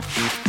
Thank 0.00 0.34
you. 0.34 0.39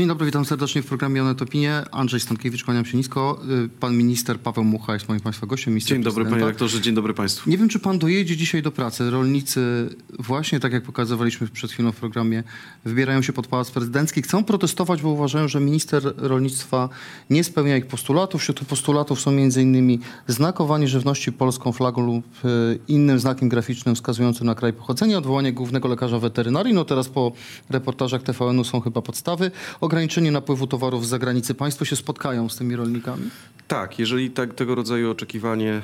Dzień 0.00 0.08
dobry, 0.08 0.26
witam 0.26 0.44
serdecznie 0.44 0.82
w 0.82 0.86
programie 0.86 1.22
Onet 1.22 1.42
Opinie. 1.42 1.82
Andrzej 1.90 2.20
Stankiewicz, 2.20 2.64
kłaniam 2.64 2.84
się 2.84 2.96
nisko. 2.96 3.40
Y, 3.64 3.68
Pan 3.68 3.96
minister 3.96 4.40
Paweł 4.40 4.64
Mucha 4.64 4.94
jest 4.94 5.08
moim 5.08 5.20
Państwa 5.20 5.46
gościem. 5.46 5.74
minister 5.74 5.96
Dzień 5.96 6.04
dobry 6.04 6.24
panie 6.24 6.44
rektorze, 6.44 6.80
dzień 6.80 6.94
dobry 6.94 7.14
państwu. 7.14 7.50
Nie 7.50 7.58
wiem, 7.58 7.68
czy 7.68 7.78
pan 7.78 7.98
dojedzie 7.98 8.36
dzisiaj 8.36 8.62
do 8.62 8.70
pracy. 8.72 9.10
Rolnicy, 9.10 9.88
właśnie 10.18 10.60
tak 10.60 10.72
jak 10.72 10.82
pokazywaliśmy 10.82 11.48
przed 11.48 11.72
chwilą 11.72 11.92
w 11.92 11.96
programie, 11.96 12.42
wybierają 12.84 13.22
się 13.22 13.32
pod 13.32 13.46
Pałac 13.46 13.70
Prezydencki. 13.70 14.22
Chcą 14.22 14.44
protestować, 14.44 15.02
bo 15.02 15.08
uważają, 15.08 15.48
że 15.48 15.60
minister 15.60 16.14
rolnictwa 16.16 16.88
nie 17.30 17.44
spełnia 17.44 17.76
ich 17.76 17.86
postulatów. 17.86 18.40
Wśród 18.40 18.58
tych 18.58 18.68
postulatów 18.68 19.20
są 19.20 19.30
m.in. 19.30 19.98
znakowanie 20.26 20.88
żywności 20.88 21.32
polską 21.32 21.72
flagą 21.72 22.06
lub 22.06 22.24
e, 22.44 22.48
innym 22.88 23.18
znakiem 23.18 23.48
graficznym 23.48 23.94
wskazującym 23.94 24.46
na 24.46 24.54
kraj 24.54 24.72
pochodzenia, 24.72 25.18
odwołanie 25.18 25.52
głównego 25.52 25.88
lekarza 25.88 26.18
weterynarii. 26.18 26.74
No 26.74 26.84
teraz 26.84 27.08
po 27.08 27.32
reportażach 27.70 28.22
TVN-u 28.22 28.64
są 28.64 28.80
chyba 28.80 29.02
podstawy. 29.02 29.50
Ograniczenie 29.90 30.30
napływu 30.30 30.66
towarów 30.66 31.06
z 31.06 31.08
zagranicy. 31.08 31.54
Państwo 31.54 31.84
się 31.84 31.96
spotkają 31.96 32.48
z 32.48 32.56
tymi 32.56 32.76
rolnikami? 32.76 33.22
Tak, 33.68 33.98
jeżeli 33.98 34.30
tak, 34.30 34.54
tego 34.54 34.74
rodzaju 34.74 35.10
oczekiwanie 35.10 35.82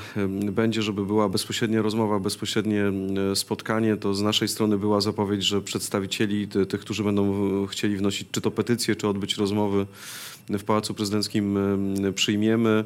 będzie, 0.52 0.82
żeby 0.82 1.06
była 1.06 1.29
bezpośrednia 1.29 1.82
rozmowa, 1.82 2.19
bezpośrednie 2.20 2.82
spotkanie, 3.34 3.96
to 3.96 4.15
z 4.15 4.23
naszej 4.23 4.48
strony 4.48 4.79
była 4.79 5.01
zapowiedź, 5.01 5.42
że 5.42 5.60
przedstawicieli 5.62 6.48
ty- 6.48 6.66
tych, 6.66 6.80
którzy 6.80 7.05
będą 7.05 7.66
chcieli 7.66 7.96
wnosić 7.96 8.29
czy 8.32 8.41
to 8.41 8.51
petycję, 8.51 8.96
czy 8.96 9.09
odbyć 9.09 9.37
rozmowy 9.37 9.87
w 10.48 10.65
Pałacu 10.65 10.95
Prezydenckim 10.95 11.57
em, 11.57 12.15
przyjmiemy. 12.15 12.84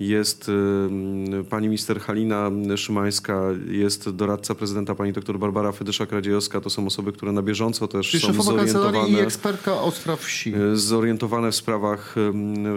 Jest 0.00 0.48
em, 0.48 1.44
pani 1.44 1.68
minister 1.68 2.00
Halina 2.00 2.50
Szymańska, 2.76 3.42
jest 3.70 4.10
doradca 4.10 4.54
prezydenta 4.54 4.94
pani 4.94 5.12
doktor 5.12 5.38
Barbara 5.38 5.70
Fydyszak-Radziejowska. 5.70 6.60
To 6.60 6.70
są 6.70 6.86
osoby, 6.86 7.12
które 7.12 7.32
na 7.32 7.42
bieżąco 7.42 7.88
też 7.88 8.10
Czyli 8.10 8.20
są 8.22 8.26
kancelarii 8.26 8.66
i 8.66 8.72
zorientowane. 8.72 9.22
ekspertka 9.22 9.80
od 9.80 9.94
spraw 9.94 10.20
wsi. 10.20 10.54
e, 10.54 10.76
zorientowane 10.76 11.50
w 11.52 11.54
sprawach, 11.54 12.14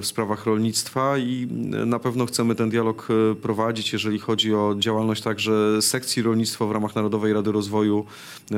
w 0.02 0.06
sprawach 0.06 0.46
rolnictwa 0.46 1.18
i 1.18 1.48
e, 1.82 1.86
na 1.86 2.00
pewno 2.00 2.26
chcemy 2.26 2.56
ten 2.56 2.70
dialog 2.70 3.08
prowadzić, 3.42 3.94
jeżeli 3.94 4.20
chodzi 4.20 4.54
o 4.54 4.76
działalność 4.80 5.22
także 5.22 5.82
sekcji 5.82 6.24
rolnictwa 6.24 6.66
w 6.66 6.72
ramach 6.72 6.96
Narodowej 6.96 7.34
Rady 7.34 7.52
Rozwoju. 7.52 8.06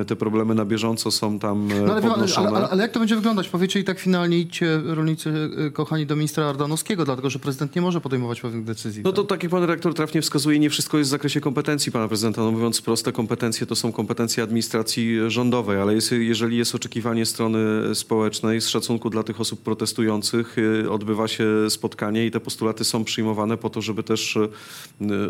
Te 0.07 0.15
problemy 0.15 0.55
na 0.55 0.65
bieżąco 0.65 1.11
są 1.11 1.39
tam 1.39 1.67
No 1.85 1.93
ale, 1.93 2.01
podnoszone. 2.01 2.47
ale, 2.47 2.57
ale, 2.57 2.69
ale 2.69 2.81
jak 2.83 2.91
to 2.91 2.99
będzie 2.99 3.15
wyglądać? 3.15 3.49
Powiecie 3.49 3.79
i 3.79 3.83
tak 3.83 3.99
finalnie 3.99 4.39
idźcie 4.39 4.81
rolnicy 4.85 5.29
y, 5.67 5.71
kochani 5.71 6.05
do 6.05 6.15
ministra 6.15 6.45
Ardanowskiego, 6.45 7.05
dlatego 7.05 7.29
że 7.29 7.39
prezydent 7.39 7.75
nie 7.75 7.81
może 7.81 8.01
podejmować 8.01 8.41
pewnych 8.47 8.65
decyzji. 8.65 9.01
No 9.03 9.11
to 9.11 9.23
tak? 9.23 9.43
jak 9.43 9.51
pan 9.51 9.63
rektor 9.63 9.93
trafnie 9.93 10.21
wskazuje, 10.21 10.59
nie 10.59 10.69
wszystko 10.69 10.97
jest 10.97 11.09
w 11.09 11.11
zakresie 11.11 11.41
kompetencji 11.41 11.91
pana 11.91 12.07
prezydenta. 12.07 12.41
No 12.41 12.51
mówiąc 12.51 12.81
proste, 12.81 13.11
kompetencje 13.11 13.67
to 13.67 13.75
są 13.75 13.91
kompetencje 13.91 14.43
administracji 14.43 15.17
rządowej, 15.27 15.81
ale 15.81 15.93
jest, 15.93 16.11
jeżeli 16.11 16.57
jest 16.57 16.75
oczekiwanie 16.75 17.25
strony 17.25 17.59
społecznej 17.95 18.61
z 18.61 18.67
szacunku 18.67 19.09
dla 19.09 19.23
tych 19.23 19.41
osób 19.41 19.61
protestujących, 19.61 20.57
y, 20.57 20.91
odbywa 20.91 21.27
się 21.27 21.45
spotkanie 21.69 22.25
i 22.25 22.31
te 22.31 22.39
postulaty 22.39 22.83
są 22.83 23.03
przyjmowane 23.03 23.57
po 23.57 23.69
to, 23.69 23.81
żeby 23.81 24.03
też 24.03 24.35
y, 24.35 24.49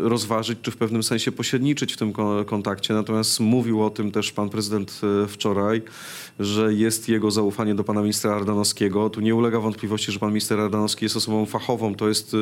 rozważyć, 0.02 0.58
czy 0.62 0.70
w 0.70 0.76
pewnym 0.76 1.02
sensie 1.02 1.32
pośredniczyć 1.32 1.92
w 1.92 1.96
tym 1.96 2.12
ko- 2.12 2.44
kontakcie. 2.44 2.94
Natomiast 2.94 3.40
mówił 3.40 3.84
o 3.84 3.90
tym 3.90 4.10
też 4.10 4.32
pan 4.32 4.48
prezydent 4.48 5.00
wczoraj, 5.28 5.82
że 6.40 6.74
jest 6.74 7.08
jego 7.08 7.30
zaufanie 7.30 7.74
do 7.74 7.84
pana 7.84 8.00
ministra 8.00 8.34
Ardanowskiego. 8.34 9.10
Tu 9.10 9.20
nie 9.20 9.34
ulega 9.34 9.60
wątpliwości, 9.60 10.12
że 10.12 10.18
pan 10.18 10.28
minister 10.30 10.60
Ardanowski 10.60 11.04
jest 11.04 11.16
osobą 11.16 11.46
fachową. 11.46 11.94
To 11.94 12.08
jest 12.08 12.36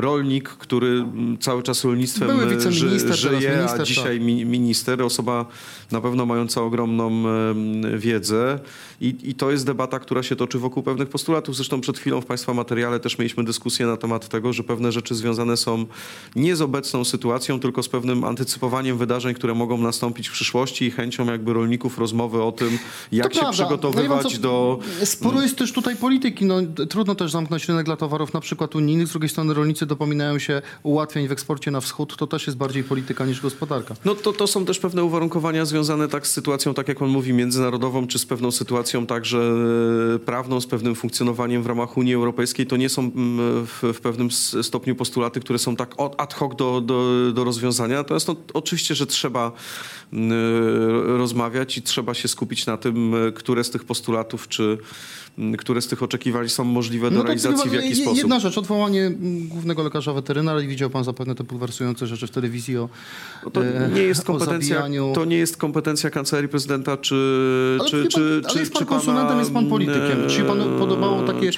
rolnik, 0.00 0.48
który 0.48 1.04
cały 1.40 1.62
czas 1.62 1.84
rolnictwem 1.84 2.28
Były 2.28 2.42
e, 2.44 2.56
wiceminister, 2.56 3.16
ży, 3.16 3.28
żyje, 3.28 3.66
a 3.70 3.82
dzisiaj 3.82 4.20
mi, 4.20 4.44
minister, 4.44 5.02
osoba 5.02 5.46
na 5.92 6.00
pewno 6.00 6.26
mająca 6.26 6.62
ogromną 6.62 7.22
wiedzę 7.98 8.58
I, 9.00 9.14
i 9.22 9.34
to 9.34 9.50
jest 9.50 9.66
debata, 9.66 9.98
która 9.98 10.22
się 10.22 10.36
toczy 10.36 10.58
wokół 10.58 10.82
pewnych 10.82 11.08
postulatów. 11.08 11.56
Zresztą 11.56 11.80
przed 11.80 11.98
chwilą 11.98 12.20
w 12.20 12.26
Państwa 12.26 12.54
materiale 12.54 13.00
też 13.00 13.18
mieliśmy 13.18 13.44
dyskusję 13.44 13.86
na 13.86 13.96
temat 13.96 14.28
tego, 14.28 14.52
że 14.52 14.64
pewne 14.64 14.92
rzeczy 14.92 15.14
związane 15.14 15.56
są 15.56 15.86
nie 16.36 16.56
z 16.56 16.62
obecną 16.62 17.04
sytuacją, 17.04 17.60
tylko 17.60 17.82
z 17.82 17.88
pewnym 17.88 18.24
antycypowaniem 18.24 18.98
wydarzeń, 18.98 19.34
które 19.34 19.54
mogą 19.54 19.78
nastąpić 19.78 20.28
w 20.28 20.32
przyszłości 20.32 20.84
i 20.84 20.90
chęcią 20.90 21.26
jakby 21.26 21.52
rolników 21.52 21.98
rozmowy 21.98 22.42
o 22.42 22.52
tym, 22.52 22.78
jak 23.12 23.28
To 23.28 23.34
się 23.34 23.40
prawda. 23.40 23.52
przygotowywać 23.64 24.24
No 24.24 24.30
co- 24.30 24.38
do... 24.38 24.78
Sporo 25.04 25.42
jest 25.42 25.56
też 25.58 25.72
tutaj 25.72 25.96
polityki. 25.96 26.44
No, 26.44 26.56
trudno 26.88 27.14
też 27.14 27.30
zamknąć 27.32 27.68
rynek 27.68 27.86
dla 27.86 27.96
towarów 27.96 28.34
na 28.34 28.40
przykład 28.40 28.76
unijnych. 28.76 29.08
Z 29.08 29.10
drugiej 29.10 29.28
strony 29.28 29.54
rolnicy 29.54 29.86
dopominają 29.88 30.38
się 30.38 30.62
ułatwień 30.82 31.28
w 31.28 31.32
eksporcie 31.32 31.70
na 31.70 31.80
wschód. 31.80 32.16
To 32.16 32.26
też 32.26 32.46
jest 32.46 32.58
bardziej 32.58 32.84
polityka 32.84 33.26
niż 33.26 33.40
gospodarka. 33.40 33.94
No 34.04 34.14
to, 34.14 34.32
to 34.32 34.46
są 34.46 34.64
też 34.64 34.78
pewne 34.78 35.04
uwarunkowania 35.04 35.64
związane 35.64 36.08
tak 36.08 36.26
z 36.26 36.32
sytuacją, 36.32 36.74
tak 36.74 36.88
jak 36.88 37.02
on 37.02 37.08
mówi, 37.08 37.32
międzynarodową, 37.32 38.06
czy 38.06 38.18
z 38.18 38.26
pewną 38.26 38.50
sytuacją 38.50 39.06
także 39.06 39.38
e, 40.14 40.18
prawną, 40.18 40.60
z 40.60 40.66
pewnym 40.66 40.94
funkcjonowaniem 40.94 41.62
w 41.62 41.66
ramach 41.66 41.96
Unii 41.96 42.14
Europejskiej. 42.14 42.66
To 42.66 42.76
nie 42.76 42.88
są 42.88 43.02
mm, 43.02 43.66
w, 43.66 43.82
w 43.94 44.00
pewnym 44.00 44.30
stopniu 44.62 44.96
postulaty, 44.96 45.40
które 45.40 45.58
są 45.58 45.76
tak 45.76 45.94
ad 46.16 46.34
hoc 46.34 46.56
do, 46.56 46.80
do, 46.80 47.32
do 47.32 47.44
rozwiązania. 47.44 47.96
Natomiast 47.96 48.28
no, 48.28 48.36
oczywiście, 48.54 48.94
że 48.94 49.06
trzeba 49.06 49.52
mm, 50.12 50.32
rozmawiać 51.18 51.78
i 51.78 51.82
trzeba 51.82 52.14
się 52.14 52.28
skupić 52.28 52.66
na 52.66 52.76
tym, 52.76 53.14
e, 53.14 53.32
które 53.32 53.64
z 53.64 53.70
tych 53.70 53.84
postulatów, 53.84 54.48
czy 54.48 54.78
mm, 55.38 55.56
które 55.56 55.82
z 55.82 55.88
tych 55.88 56.02
oczekiwań 56.02 56.48
są 56.48 56.64
możliwe 56.64 57.10
do 57.10 57.16
No 57.16 57.22
realizacji, 57.22 57.70
w 57.70 57.72
jaki 57.72 57.94
sposób. 57.94 58.18
Jedna 58.18 58.40
rzecz, 58.40 58.58
odwołanie 58.58 59.06
mm, 59.06 59.48
głównego 59.68 59.82
lekarza 59.82 60.12
weterynarii. 60.12 60.68
Widział 60.68 60.90
pan 60.90 61.04
zapewne 61.04 61.34
te 61.34 61.44
bulwersujące 61.44 62.06
rzeczy 62.06 62.26
w 62.26 62.30
telewizji 62.30 62.76
o, 62.78 62.88
No 63.44 63.50
to 63.50 63.64
e, 63.64 63.90
nie 63.94 64.02
jest 64.02 64.24
kompetencja, 64.30 64.84
to 65.14 65.24
nie 65.24 65.36
jest 65.36 65.56
kompetencja 65.56 66.10
kancelarii 66.10 66.48
prezydenta, 66.48 66.96
czy, 66.96 67.14
Ale, 67.80 67.90
czy, 67.90 68.02
pan, 68.02 68.10
czy, 68.10 68.42
ale 68.48 68.60
jest 68.60 68.72
pan 68.72 68.80
czy 68.82 68.86
pana, 68.86 68.98
konsumentem, 69.00 69.38
jest 69.38 69.52
pan 69.52 69.68
politykiem. 69.68 70.28
Czy 70.28 70.36
się 70.36 70.44
panu 70.44 70.78
podobało 70.78 71.22
takie 71.22 71.50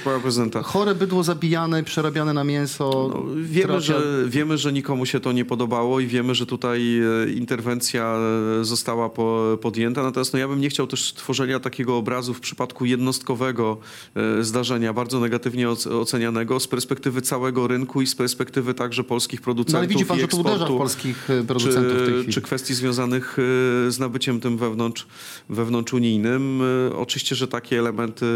chore 0.63 0.95
bydło 0.95 1.23
zabijane, 1.23 1.83
przerabiane 1.83 2.33
na 2.35 2.45
mięso? 2.45 3.11
No, 3.15 3.23
wiemy, 3.43 3.73
trafia- 3.75 3.81
że, 3.81 4.03
wiemy, 4.27 4.59
że 4.59 4.73
nikomu 4.73 5.07
się 5.07 5.21
to 5.21 5.33
nie 5.33 5.45
podobało 5.45 6.01
i 6.01 6.07
wiemy, 6.07 6.35
że 6.35 6.47
tutaj 6.47 7.01
e, 7.27 7.31
interwencja 7.31 8.17
e, 8.61 8.65
została 8.65 9.09
po, 9.09 9.59
podjęta. 9.63 10.03
Natomiast 10.03 10.33
no, 10.33 10.39
ja 10.39 10.49
bym 10.49 10.61
nie 10.61 10.69
chciał 10.69 10.87
też 10.87 11.13
tworzenia 11.13 11.61
takiego 11.61 11.97
obrazu 11.97 12.35
w 12.35 12.41
przypadku 12.41 12.85
jednostkowego 12.85 13.77
zdarzenia, 14.41 14.93
bardzo 14.93 15.21
negatywnie 15.21 15.69
oc- 15.69 16.01
ocenianego 16.01 16.61
z 16.61 16.67
perspektywy 16.69 17.23
całego 17.23 17.67
rynku 17.67 18.00
i 18.01 18.07
z 18.07 18.15
perspektywy 18.15 18.75
także 18.75 19.05
polskich 19.05 19.41
producentów 19.41 19.73
No 19.73 19.79
ale 19.79 19.89
widzi 19.89 20.05
pan, 20.07 20.19
i 20.19 20.21
że 20.21 20.29
to 20.29 20.37
uderza 20.37 20.51
w 20.57 20.61
eksportu. 20.61 20.79
polskich 20.79 21.31
e, 21.31 21.45
producentów 21.45 21.93
w 21.93 21.97
tej 21.97 22.07
czy, 22.07 22.13
chwili. 22.19 22.33
czy 22.33 22.41
kwestii 22.41 22.75
związanych 22.75 23.39
y, 23.39 23.43
z 23.93 23.99
nabyciem 23.99 24.41
tym 24.41 24.59
wewnątrz, 24.59 25.07
wewnątrz 25.49 25.93
unijnym. 25.93 26.61
Y, 26.93 26.97
Oczywiście, 26.97 27.37
że 27.37 27.49
takie 27.49 27.79
elementy 27.79 28.27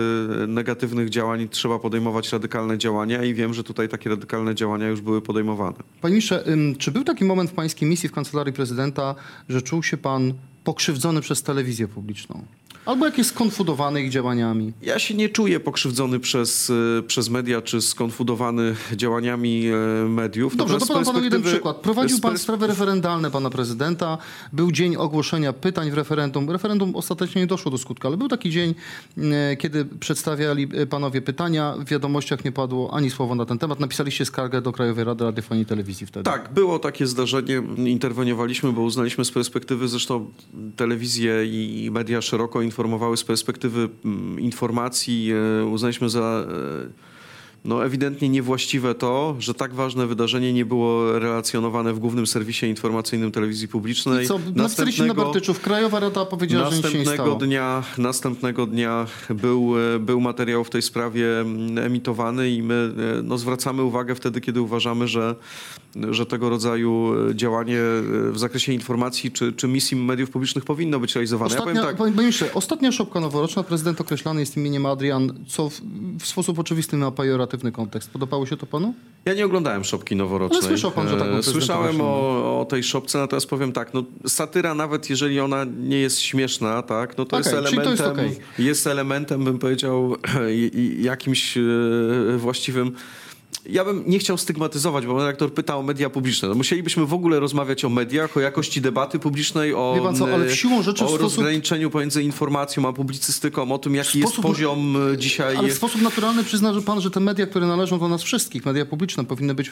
negatywnych 0.48 1.10
działań 1.10 1.48
trzeba 1.48 1.78
podejmować 1.78 2.32
radykalne 2.32 2.78
działania 2.78 3.24
i 3.24 3.34
wiem, 3.34 3.54
że 3.54 3.64
tutaj 3.64 3.88
takie 3.88 4.10
radykalne 4.10 4.54
działania 4.54 4.88
już 4.88 5.00
były 5.00 5.22
podejmowane. 5.22 5.76
Panie 6.00 6.12
ministrze, 6.12 6.44
czy 6.78 6.90
był 6.90 7.04
taki 7.04 7.24
moment 7.24 7.50
w 7.50 7.54
pańskiej 7.54 7.88
misji 7.88 8.08
w 8.08 8.12
kancelarii 8.12 8.52
prezydenta, 8.52 9.14
że 9.48 9.62
czuł 9.62 9.82
się 9.82 9.96
pan 9.96 10.34
pokrzywdzony 10.64 11.20
przez 11.20 11.42
telewizję 11.42 11.88
publiczną? 11.88 12.44
Albo 12.86 13.06
jakieś 13.06 13.26
skonfudowany 13.26 14.02
ich 14.02 14.10
działaniami? 14.10 14.72
Ja 14.82 14.98
się 14.98 15.14
nie 15.14 15.28
czuję 15.28 15.60
pokrzywdzony 15.60 16.20
przez, 16.20 16.70
y, 16.70 17.02
przez 17.06 17.28
media 17.28 17.62
czy 17.62 17.82
skonfudowany 17.82 18.76
działaniami 18.96 19.70
y, 20.04 20.08
mediów. 20.08 20.56
Dobrze, 20.56 20.78
to 20.78 20.86
podam 20.86 21.04
panu 21.04 21.24
jeden 21.24 21.42
przykład. 21.42 21.76
Prowadził 21.76 22.20
pan 22.20 22.38
sprawy 22.38 22.66
referendalne 22.66 23.30
pana 23.30 23.50
prezydenta. 23.50 24.18
Był 24.52 24.72
dzień 24.72 24.96
ogłoszenia 24.96 25.52
pytań 25.52 25.90
w 25.90 25.94
referendum. 25.94 26.50
Referendum 26.50 26.96
ostatecznie 26.96 27.40
nie 27.40 27.46
doszło 27.46 27.70
do 27.70 27.78
skutku, 27.78 28.06
ale 28.06 28.16
był 28.16 28.28
taki 28.28 28.50
dzień, 28.50 28.74
e, 29.18 29.56
kiedy 29.56 29.84
przedstawiali 29.84 30.68
e, 30.74 30.86
panowie 30.86 31.22
pytania. 31.22 31.74
W 31.78 31.84
wiadomościach 31.84 32.44
nie 32.44 32.52
padło 32.52 32.94
ani 32.94 33.10
słowa 33.10 33.34
na 33.34 33.46
ten 33.46 33.58
temat. 33.58 33.80
Napisaliście 33.80 34.24
skargę 34.24 34.62
do 34.62 34.72
Krajowej 34.72 35.04
Rady 35.04 35.24
Radiofonii 35.24 35.62
i 35.62 35.66
Telewizji 35.66 36.06
wtedy. 36.06 36.24
Tak, 36.24 36.52
było 36.54 36.78
takie 36.78 37.06
zdarzenie, 37.06 37.62
interweniowaliśmy, 37.76 38.72
bo 38.72 38.82
uznaliśmy 38.82 39.24
z 39.24 39.30
perspektywy, 39.30 39.88
zresztą 39.88 40.26
telewizje 40.76 41.46
i 41.46 41.90
media 41.92 42.22
szeroko 42.22 42.62
informowały 42.62 43.16
z 43.16 43.24
perspektywy 43.24 43.88
mm, 44.04 44.40
informacji, 44.40 45.32
e, 45.32 45.64
uznaliśmy 45.64 46.10
za 46.10 46.46
e, 46.48 47.13
no, 47.64 47.84
ewidentnie 47.84 48.28
niewłaściwe 48.28 48.94
to, 48.94 49.36
że 49.38 49.54
tak 49.54 49.74
ważne 49.74 50.06
wydarzenie 50.06 50.52
nie 50.52 50.64
było 50.64 51.18
relacjonowane 51.18 51.92
w 51.92 51.98
głównym 51.98 52.26
serwisie 52.26 52.66
informacyjnym 52.66 53.32
telewizji 53.32 53.68
publicznej. 53.68 54.24
I 54.24 54.28
co, 54.28 54.40
napisaliście 54.54 55.04
na 55.04 55.14
Bartyczów. 55.14 55.60
Krajowa 55.60 56.00
Rada 56.00 56.24
powiedziała, 56.24 56.70
że 56.70 56.76
nic 56.76 56.86
się 56.86 56.92
nie 56.92 56.98
Następnego 56.98 57.24
stało. 57.24 57.46
dnia, 57.46 57.82
następnego 57.98 58.66
dnia 58.66 59.06
był, 59.30 59.74
był 60.00 60.20
materiał 60.20 60.64
w 60.64 60.70
tej 60.70 60.82
sprawie 60.82 61.40
mm, 61.40 61.78
emitowany 61.78 62.50
i 62.50 62.62
my 62.62 62.92
e, 63.18 63.22
no, 63.22 63.38
zwracamy 63.38 63.82
uwagę 63.82 64.14
wtedy, 64.14 64.40
kiedy 64.40 64.60
uważamy, 64.60 65.08
że, 65.08 65.34
że 66.10 66.26
tego 66.26 66.50
rodzaju 66.50 67.14
e, 67.30 67.34
działanie 67.34 67.78
e, 67.78 68.02
w 68.30 68.38
zakresie 68.38 68.72
informacji 68.72 69.32
czy, 69.32 69.52
czy 69.52 69.68
misji 69.68 69.96
mediów 69.96 70.30
publicznych 70.30 70.64
powinno 70.64 71.00
być 71.00 71.14
realizowane. 71.14 71.46
Ostatnia, 71.46 71.72
ja 71.72 71.80
powiem 71.80 71.86
tak, 71.86 71.96
panie 71.96 72.16
ministrze, 72.16 72.54
ostatnia 72.54 72.92
szopka 72.92 73.20
noworoczna, 73.20 73.62
prezydent 73.62 74.00
określany 74.00 74.40
jest 74.40 74.56
imieniem 74.56 74.86
Adrian, 74.86 75.44
co 75.48 75.70
w, 75.70 75.80
w 76.20 76.26
sposób 76.26 76.58
oczywisty 76.58 76.96
ma 76.96 77.10
pejoratywny 77.10 77.53
negatywny 77.54 77.72
kontekst. 77.72 78.10
Podobało 78.10 78.46
się 78.46 78.56
to 78.56 78.66
panu? 78.66 78.94
Ja 79.24 79.34
nie 79.34 79.44
oglądałem 79.44 79.84
szopki 79.84 80.16
noworocznej. 80.16 80.60
Ale 80.60 80.68
słyszał 80.68 80.90
pan, 80.90 81.08
że 81.08 81.16
taką 81.16 81.30
E, 81.30 81.42
Słyszałem 81.42 82.00
o, 82.00 82.60
o 82.60 82.64
tej 82.64 82.82
szopce, 82.82 83.18
natomiast 83.18 83.46
powiem 83.46 83.72
tak, 83.72 83.94
no, 83.94 84.04
satyra 84.26 84.74
nawet 84.74 85.10
jeżeli 85.10 85.40
ona 85.40 85.64
nie 85.64 85.98
jest 85.98 86.20
śmieszna, 86.20 86.82
tak, 86.82 87.18
no 87.18 87.24
to 87.24 87.36
Okej, 87.36 87.52
jest 87.52 87.66
czyli 87.68 87.76
to 87.76 87.82
elementem, 87.82 87.90
jest 87.90 88.38
jest, 88.58 88.86
okej. 88.86 88.92
elementem, 88.92 89.44
bym 89.44 89.58
powiedział, 89.58 90.16
jakimś 91.12 91.56
e, 91.56 91.60
właściwym 92.36 92.92
ja 93.66 93.84
bym 93.84 94.02
nie 94.06 94.18
chciał 94.18 94.38
stygmatyzować, 94.38 95.06
bo 95.06 95.18
redaktor 95.18 95.54
pyta 95.54 95.76
o 95.76 95.82
media 95.82 96.10
publiczne. 96.10 96.48
No 96.48 96.54
musielibyśmy 96.54 97.06
w 97.06 97.14
ogóle 97.14 97.40
rozmawiać 97.40 97.84
o 97.84 97.88
mediach, 97.88 98.36
o 98.36 98.40
jakości 98.40 98.80
debaty 98.80 99.18
publicznej, 99.18 99.74
o, 99.74 100.12
co, 100.18 100.26
rzeczy 100.82 101.04
o 101.04 101.08
sposób- 101.08 101.20
rozgraniczeniu 101.20 101.90
pomiędzy 101.90 102.22
informacją 102.22 102.88
a 102.88 102.92
publicystyką, 102.92 103.72
o 103.72 103.78
tym, 103.78 103.94
jaki 103.94 104.18
jest 104.18 104.32
sposób- 104.32 104.50
poziom 104.50 104.96
e, 105.12 105.18
dzisiaj. 105.18 105.56
Ale 105.56 105.68
w 105.68 105.74
sposób 105.74 106.02
naturalny 106.02 106.44
przyzna 106.44 106.74
że 106.74 106.82
pan, 106.82 107.00
że 107.00 107.10
te 107.10 107.20
media, 107.20 107.46
które 107.46 107.66
należą 107.66 107.98
do 107.98 108.08
nas 108.08 108.22
wszystkich, 108.22 108.66
media 108.66 108.86
publiczne, 108.86 109.24
powinny 109.24 109.54
być 109.54 109.70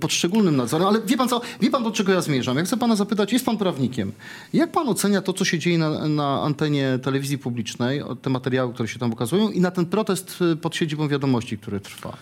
pod 0.00 0.12
szczególnym 0.12 0.56
nadzorem. 0.56 0.88
Ale 0.88 1.00
wie 1.06 1.16
pan 1.16 1.28
co, 1.28 1.40
wie 1.60 1.70
pan 1.70 1.84
do 1.84 1.90
czego 1.90 2.12
ja 2.12 2.20
zmierzam? 2.20 2.56
Ja 2.56 2.64
chcę 2.64 2.76
pana 2.76 2.96
zapytać, 2.96 3.32
jest 3.32 3.44
pan 3.44 3.58
prawnikiem. 3.58 4.12
Jak 4.52 4.72
pan 4.72 4.88
ocenia 4.88 5.22
to, 5.22 5.32
co 5.32 5.44
się 5.44 5.58
dzieje 5.58 5.78
na, 5.78 6.08
na 6.08 6.42
antenie 6.42 6.98
telewizji 7.02 7.38
publicznej, 7.38 8.02
te 8.22 8.30
materiały, 8.30 8.74
które 8.74 8.88
się 8.88 8.98
tam 8.98 9.10
pokazują 9.10 9.50
i 9.50 9.60
na 9.60 9.70
ten 9.70 9.86
protest 9.86 10.38
y, 10.52 10.56
pod 10.56 10.76
siedzibą 10.76 11.08
wiadomości, 11.08 11.58
który 11.58 11.80
trwa? 11.80 12.16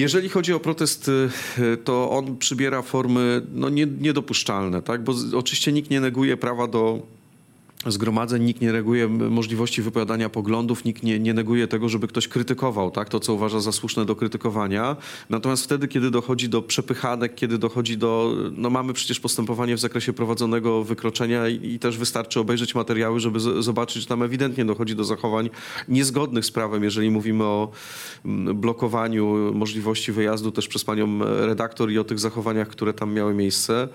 Jeżeli 0.00 0.28
chodzi 0.28 0.52
o 0.52 0.60
protest, 0.60 1.08
y, 1.08 1.76
to 1.84 2.10
on 2.10 2.36
przybiera 2.36 2.82
formy 2.82 3.42
no, 3.52 3.68
nie, 3.68 3.86
niedopuszczalne, 3.86 4.82
tak? 4.82 5.04
bo 5.04 5.14
oczywiście 5.36 5.72
nikt 5.72 5.90
nie 5.90 6.00
neguje 6.00 6.36
prawa 6.36 6.66
do 6.66 7.02
zgromadzeń, 7.86 8.42
nikt 8.42 8.60
nie 8.60 8.72
neguje 8.72 9.08
możliwości 9.08 9.82
wypowiadania 9.82 10.28
poglądów, 10.28 10.84
nikt 10.84 11.02
nie, 11.02 11.18
nie 11.18 11.34
neguje 11.34 11.68
tego, 11.68 11.88
żeby 11.88 12.08
ktoś 12.08 12.28
krytykował 12.28 12.90
tak? 12.90 13.08
to, 13.08 13.20
co 13.20 13.34
uważa 13.34 13.60
za 13.60 13.72
słuszne 13.72 14.04
do 14.04 14.16
krytykowania. 14.16 14.96
Natomiast 15.30 15.64
wtedy, 15.64 15.88
kiedy 15.88 16.10
dochodzi 16.10 16.48
do 16.48 16.62
przepychanek, 16.62 17.34
kiedy 17.34 17.58
dochodzi 17.58 17.98
do... 17.98 18.34
No 18.56 18.70
mamy 18.70 18.92
przecież 18.92 19.20
postępowanie 19.20 19.76
w 19.76 19.80
zakresie 19.80 20.12
prowadzonego 20.12 20.84
wykroczenia 20.84 21.48
i, 21.48 21.72
i 21.72 21.78
też 21.78 21.98
wystarczy 21.98 22.40
obejrzeć 22.40 22.74
materiały, 22.74 23.20
żeby 23.20 23.40
z, 23.40 23.64
zobaczyć, 23.64 24.02
że 24.02 24.08
tam 24.08 24.22
ewidentnie 24.22 24.64
dochodzi 24.64 24.96
do 24.96 25.04
zachowań 25.04 25.50
niezgodnych 25.88 26.44
z 26.44 26.50
prawem, 26.50 26.84
jeżeli 26.84 27.10
mówimy 27.10 27.44
o 27.44 27.70
blokowaniu 28.54 29.54
możliwości 29.54 30.12
wyjazdu 30.12 30.50
też 30.50 30.68
przez 30.68 30.84
panią 30.84 31.18
redaktor 31.46 31.90
i 31.90 31.98
o 31.98 32.04
tych 32.04 32.18
zachowaniach, 32.18 32.68
które 32.68 32.92
tam 32.92 33.12
miały 33.12 33.34
miejsce. 33.34 33.88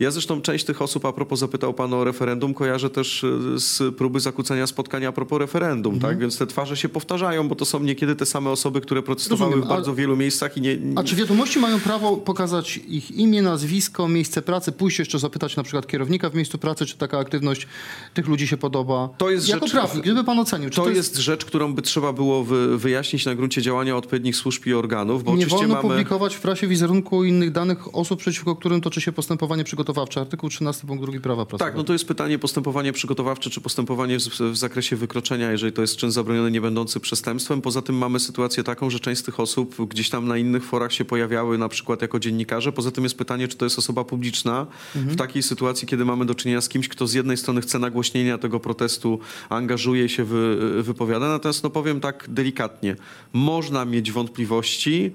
Ja 0.00 0.10
zresztą 0.10 0.40
część 0.40 0.64
tych 0.64 0.82
osób, 0.82 1.04
a 1.04 1.12
propos 1.12 1.38
zapytał 1.38 1.74
pan 1.74 1.94
o 1.94 2.04
referendum, 2.04 2.54
kojarzę 2.54 2.90
też 2.90 3.24
y, 3.24 3.38
z 3.58 3.94
próby 3.96 4.20
zakłócenia 4.20 4.66
spotkania 4.66 5.08
a 5.08 5.12
propos 5.12 5.38
referendum, 5.38 5.94
Mhm. 5.94 6.12
tak? 6.12 6.20
Więc 6.20 6.38
te 6.38 6.46
twarze 6.46 6.76
się 6.76 6.88
powtarzają, 6.88 7.48
bo 7.48 7.54
to 7.54 7.64
są 7.64 7.80
niekiedy 7.80 8.16
te 8.16 8.26
same 8.26 8.50
osoby, 8.50 8.80
które 8.80 9.02
protestowały 9.02 9.50
Rozumiem, 9.50 9.66
w 9.66 9.68
bardzo 9.68 9.94
wielu 9.94 10.16
miejscach 10.16 10.56
i 10.56 10.60
nie... 10.60 10.78
A 10.96 11.02
czy 11.04 11.16
wiadomości 11.16 11.58
mają 11.58 11.80
prawo 11.80 12.16
pokazać 12.16 12.76
ich 12.88 13.10
imię, 13.10 13.42
nazwisko, 13.42 14.08
miejsce 14.08 14.42
pracy, 14.42 14.72
pójść 14.72 14.98
jeszcze 14.98 15.18
zapytać 15.18 15.56
na 15.56 15.62
przykład 15.62 15.86
kierownika 15.86 16.30
w 16.30 16.34
miejscu 16.34 16.58
pracy, 16.58 16.86
czy 16.86 16.96
taka 16.96 17.18
aktywność 17.18 17.66
tych 18.14 18.28
ludzi 18.28 18.46
się 18.48 18.56
podoba? 18.56 19.08
To 19.18 19.30
jest 19.30 19.48
jako 19.48 19.66
rzecz- 19.66 19.72
prawnik, 19.72 20.04
gdyby 20.04 20.24
pan 20.24 20.38
ocenił, 20.38 20.70
czy 20.70 20.76
To, 20.76 20.90
jest 20.90 21.16
rzecz, 21.16 21.44
którą 21.44 21.74
by 21.74 21.82
trzeba 21.82 22.12
było 22.12 22.44
wy, 22.44 22.78
wyjaśnić 22.78 23.26
na 23.26 23.34
gruncie 23.34 23.62
działania 23.62 23.96
odpowiednich 23.96 24.36
służb 24.36 24.66
i 24.66 24.74
organów, 24.74 25.24
bo 25.24 25.30
nie 25.30 25.36
oczywiście 25.36 25.58
wolno 25.58 25.74
mamy... 25.74 25.88
publikować 25.88 26.34
w 26.36 26.40
prasie 26.40 26.66
wizerunku 26.66 27.24
innych 27.24 27.50
danych 27.52 27.94
osób, 27.94 28.20
przeciwko 28.20 28.56
którym 28.56 28.80
toczy 28.80 29.00
się 29.00 29.12
postępowanie 29.12 29.64
przygotowawcze. 29.90 30.20
Artykuł 30.20 30.50
13 30.50 30.86
punkt 30.86 31.04
2 31.04 31.20
prawa 31.20 31.46
prasowego. 31.46 31.70
Tak, 31.70 31.76
no 31.78 31.84
to 31.84 31.92
jest 31.92 32.08
pytanie 32.08 32.38
postępowanie 32.38 32.92
przygotowawcze 32.92 33.50
czy 33.50 33.60
postępowanie 33.60 34.18
w, 34.18 34.22
w 34.22 34.56
zakresie 34.56 34.96
wykroczenia, 34.96 35.52
jeżeli 35.52 35.72
to 35.72 35.82
jest 35.82 35.96
czyn 35.96 36.10
zabroniony 36.10 36.50
nie 36.50 36.60
będący 36.60 37.00
przestępstwem. 37.00 37.60
Poza 37.62 37.82
tym 37.82 37.98
mamy 37.98 38.20
sytuację 38.20 38.64
taką, 38.64 38.90
że 38.90 39.00
część 39.00 39.20
z 39.20 39.24
tych 39.24 39.40
osób 39.40 39.88
gdzieś 39.88 40.10
tam 40.10 40.28
na 40.28 40.38
innych 40.38 40.64
forach 40.64 40.92
się 40.92 41.04
pojawiały 41.04 41.58
na 41.58 41.68
przykład 41.68 42.02
jako 42.02 42.18
dziennikarze. 42.18 42.72
Poza 42.72 42.90
tym 42.90 43.04
jest 43.04 43.18
pytanie, 43.18 43.48
czy 43.48 43.56
to 43.56 43.66
jest 43.66 43.78
osoba 43.78 44.04
publiczna 44.04 44.66
w 44.94 45.16
takiej 45.16 45.42
sytuacji, 45.42 45.88
kiedy 45.88 46.04
mamy 46.04 46.26
do 46.26 46.34
czynienia 46.34 46.60
z 46.60 46.68
kimś, 46.68 46.88
kto 46.88 47.06
z 47.06 47.12
jednej 47.12 47.36
strony 47.36 47.60
chce 47.60 47.78
nagłośnienia 47.78 48.38
tego 48.38 48.60
protestu, 48.60 49.18
angażuje 49.48 50.08
się, 50.08 50.24
wy, 50.24 50.82
wypowiada. 50.82 51.28
Natomiast 51.28 51.62
no 51.62 51.70
powiem 51.70 52.00
tak 52.00 52.26
delikatnie, 52.28 52.96
można 53.32 53.84
mieć 53.84 54.12
wątpliwości, 54.12 55.12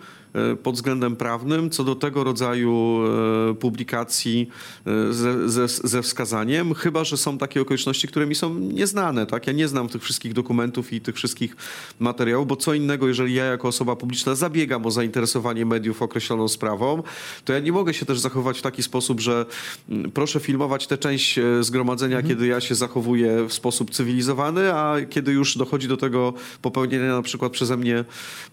pod 0.63 0.75
względem 0.75 1.15
prawnym 1.15 1.69
co 1.69 1.83
do 1.83 1.95
tego 1.95 2.23
rodzaju 2.23 2.99
e, 3.51 3.53
publikacji 3.53 4.49
e, 4.85 5.13
ze, 5.13 5.49
ze, 5.49 5.67
ze 5.67 6.01
wskazaniem, 6.01 6.73
chyba 6.73 7.03
że 7.03 7.17
są 7.17 7.37
takie 7.37 7.61
okoliczności, 7.61 8.07
które 8.07 8.25
mi 8.25 8.35
są 8.35 8.53
nieznane. 8.59 9.25
Tak? 9.25 9.47
Ja 9.47 9.53
nie 9.53 9.67
znam 9.67 9.89
tych 9.89 10.03
wszystkich 10.03 10.33
dokumentów 10.33 10.93
i 10.93 11.01
tych 11.01 11.15
wszystkich 11.15 11.55
materiałów, 11.99 12.47
bo 12.47 12.55
co 12.55 12.73
innego, 12.73 13.07
jeżeli 13.07 13.33
ja 13.33 13.45
jako 13.45 13.67
osoba 13.67 13.95
publiczna 13.95 14.35
zabiegam 14.35 14.85
o 14.85 14.91
zainteresowanie 14.91 15.65
mediów 15.65 16.01
określoną 16.01 16.47
sprawą, 16.47 17.03
to 17.45 17.53
ja 17.53 17.59
nie 17.59 17.71
mogę 17.71 17.93
się 17.93 18.05
też 18.05 18.19
zachować 18.19 18.59
w 18.59 18.61
taki 18.61 18.83
sposób, 18.83 19.19
że 19.19 19.45
mm, 19.89 20.11
proszę 20.11 20.39
filmować 20.39 20.87
tę 20.87 20.97
część 20.97 21.37
e, 21.37 21.63
zgromadzenia, 21.63 22.23
kiedy 22.23 22.47
ja 22.47 22.61
się 22.61 22.75
zachowuję 22.75 23.45
w 23.49 23.53
sposób 23.53 23.91
cywilizowany, 23.91 24.73
a 24.73 24.95
kiedy 25.09 25.31
już 25.31 25.57
dochodzi 25.57 25.87
do 25.87 25.97
tego 25.97 26.33
popełnienia 26.61 27.15
na 27.15 27.21
przykład 27.21 27.51
przeze 27.51 27.77
mnie 27.77 28.05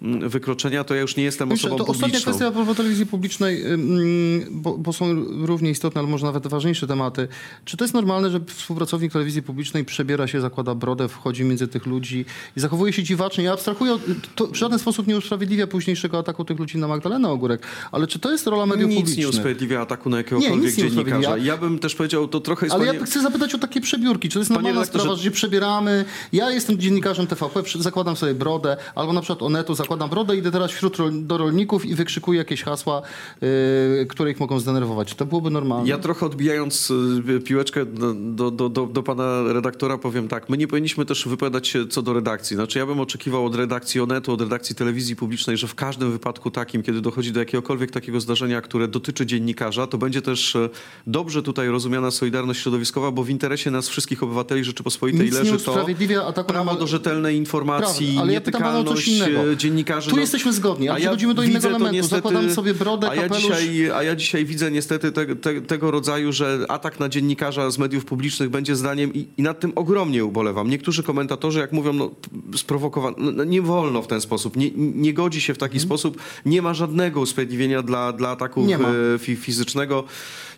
mm, 0.02 0.28
wykroczenia, 0.28 0.84
to 0.84 0.94
ja 0.94 1.00
już 1.00 1.16
nie 1.16 1.24
jestem 1.24 1.50
Jeszcze 1.50 1.71
to 1.76 1.86
ostatnia 1.86 2.20
kwestia 2.20 2.46
a 2.46 2.50
propos 2.50 2.76
telewizji 2.76 3.06
publicznej, 3.06 3.64
bo, 4.50 4.78
bo 4.78 4.92
są 4.92 5.14
równie 5.46 5.70
istotne, 5.70 6.00
ale 6.00 6.10
może 6.10 6.26
nawet 6.26 6.46
ważniejsze 6.46 6.86
tematy. 6.86 7.28
Czy 7.64 7.76
to 7.76 7.84
jest 7.84 7.94
normalne, 7.94 8.30
że 8.30 8.40
współpracownik 8.46 9.12
telewizji 9.12 9.42
publicznej 9.42 9.84
przebiera 9.84 10.26
się, 10.26 10.40
zakłada 10.40 10.74
brodę, 10.74 11.08
wchodzi 11.08 11.44
między 11.44 11.68
tych 11.68 11.86
ludzi 11.86 12.24
i 12.56 12.60
zachowuje 12.60 12.92
się 12.92 13.02
dziwacznie? 13.02 13.44
Ja 13.44 13.52
abstrahuję, 13.52 13.98
to 14.34 14.46
w 14.46 14.56
żaden 14.56 14.78
sposób 14.78 15.06
nie 15.06 15.16
usprawiedliwia 15.16 15.66
późniejszego 15.66 16.18
ataku 16.18 16.44
tych 16.44 16.58
ludzi 16.58 16.78
na 16.78 16.88
Magdalenę 16.88 17.28
Ogórek, 17.28 17.62
ale 17.92 18.06
czy 18.06 18.18
to 18.18 18.30
jest 18.32 18.46
rola 18.46 18.66
mediów 18.66 18.90
Nic 18.90 18.98
nie 18.98 19.02
publicznych? 19.04 19.28
usprawiedliwia 19.28 19.80
ataku 19.80 20.10
na 20.10 20.16
Nie, 20.16 20.22
jakiegokolwiek 20.22 20.62
nic 20.64 20.78
nie 20.78 20.90
dziennikarza. 20.90 21.36
Ja 21.38 21.56
bym 21.56 21.78
też 21.78 21.94
powiedział, 21.94 22.28
to 22.28 22.40
trochę 22.40 22.66
jest... 22.66 22.74
Ale 22.76 22.86
panie- 22.86 22.98
ja 22.98 23.04
chcę 23.06 23.22
zapytać 23.22 23.54
o 23.54 23.58
takie 23.58 23.80
przebiórki. 23.80 24.28
Czy 24.28 24.32
to 24.34 24.38
jest 24.38 24.50
normalna 24.50 24.80
redaktorze- 24.80 25.00
sprawa, 25.02 25.16
że 25.16 25.22
się 25.24 25.30
przebieramy? 25.30 26.04
Ja 26.32 26.50
jestem 26.50 26.78
dziennikarzem 26.78 27.26
TVP, 27.26 27.62
zakładam 27.78 28.16
sobie 28.16 28.34
brodę, 28.34 28.76
albo 28.94 29.12
na 29.12 29.20
przykład 29.20 29.42
Onetu, 29.42 29.74
zakładam 29.74 30.10
brodę, 30.10 30.36
idę 30.36 30.50
teraz 30.50 30.70
wśród 30.70 30.96
do 31.26 31.38
rolników 31.38 31.61
i 31.84 31.94
wykrzykuję 31.94 32.38
jakieś 32.38 32.62
hasła, 32.62 33.02
yy, 33.40 34.06
które 34.08 34.30
ich 34.30 34.40
mogą 34.40 34.60
zdenerwować. 34.60 35.14
To 35.14 35.26
byłoby 35.26 35.50
normalne? 35.50 35.88
Ja 35.88 35.98
trochę 35.98 36.26
odbijając 36.26 36.90
y, 37.36 37.40
piłeczkę 37.40 37.86
do, 37.86 38.50
do, 38.50 38.68
do, 38.68 38.86
do, 38.86 39.02
pana 39.02 39.42
redaktora 39.52 39.98
powiem 39.98 40.28
tak, 40.28 40.48
my 40.48 40.56
nie 40.56 40.68
powinniśmy 40.68 41.04
też 41.04 41.28
wypowiadać 41.28 41.68
się 41.68 41.86
co 41.86 42.02
do 42.02 42.12
redakcji. 42.12 42.56
Znaczy 42.56 42.78
ja 42.78 42.86
bym 42.86 43.00
oczekiwał 43.00 43.46
od 43.46 43.54
redakcji 43.54 44.00
Onetu, 44.00 44.32
od 44.32 44.40
redakcji 44.40 44.74
telewizji 44.76 45.16
publicznej, 45.16 45.56
że 45.56 45.66
w 45.66 45.74
każdym 45.74 46.12
wypadku 46.12 46.50
takim, 46.50 46.82
kiedy 46.82 47.00
dochodzi 47.00 47.32
do 47.32 47.40
jakiegokolwiek 47.40 47.90
takiego 47.90 48.20
zdarzenia, 48.20 48.60
które 48.60 48.88
dotyczy 48.88 49.26
dziennikarza, 49.26 49.86
to 49.86 49.98
będzie 49.98 50.22
też 50.22 50.56
e, 50.56 50.68
dobrze 51.06 51.42
tutaj 51.42 51.68
rozumiana 51.68 52.10
solidarność 52.10 52.60
środowiskowa, 52.60 53.10
bo 53.10 53.24
w 53.24 53.30
interesie 53.30 53.70
nas 53.70 53.88
wszystkich 53.88 54.22
obywateli 54.22 54.64
Rzeczypospolitej 54.64 55.26
Nic 55.26 55.34
leży 55.34 55.58
to 55.58 56.44
prawo 56.44 56.74
do 56.74 56.86
rzetelnej 56.86 57.36
informacji, 57.36 58.06
Prawda, 58.06 58.22
ale 58.22 58.32
ja 58.32 58.38
nietykalność 58.38 59.08
innego. 59.08 59.52
e, 59.52 59.56
dziennikarzy. 59.56 60.10
Tu 60.10 60.18
jesteśmy 60.18 60.52
zgodni, 60.52 60.88
a 60.88 60.94
przechodzimy 60.94 61.34
do 61.34 61.41
innego 61.44 61.68
widzę 61.68 61.68
elementu. 61.68 62.08
Zakładam 62.08 62.50
sobie 62.50 62.74
brodę, 62.74 63.10
a 63.10 63.14
ja 63.14 63.22
kapelusz. 63.22 63.42
dzisiaj 63.42 63.90
a 63.90 64.02
ja 64.02 64.16
dzisiaj 64.16 64.44
widzę 64.44 64.70
niestety 64.70 65.12
te, 65.12 65.36
te, 65.36 65.60
tego 65.60 65.90
rodzaju, 65.90 66.32
że 66.32 66.58
atak 66.68 67.00
na 67.00 67.08
dziennikarza 67.08 67.70
z 67.70 67.78
mediów 67.78 68.04
publicznych 68.04 68.50
będzie 68.50 68.76
zdaniem 68.76 69.14
i, 69.14 69.26
i 69.36 69.42
nad 69.42 69.60
tym 69.60 69.72
ogromnie 69.74 70.24
ubolewam. 70.24 70.70
Niektórzy 70.70 71.02
komentatorzy, 71.02 71.58
jak 71.58 71.72
mówią, 71.72 71.92
no, 71.92 72.10
sprowokowano, 72.56 73.16
no, 73.18 73.32
no, 73.32 73.44
nie 73.44 73.62
wolno 73.62 74.02
w 74.02 74.06
ten 74.06 74.20
sposób, 74.20 74.56
nie, 74.56 74.70
nie 74.76 75.14
godzi 75.14 75.40
się 75.40 75.54
w 75.54 75.58
taki 75.58 75.80
sposób, 75.80 76.22
nie 76.46 76.62
ma 76.62 76.74
żadnego 76.74 77.20
usprawiedliwienia 77.20 77.82
dla, 77.82 78.12
dla 78.12 78.28
ataku 78.28 78.66
e, 79.14 79.18
fi, 79.18 79.36
fizycznego 79.36 80.04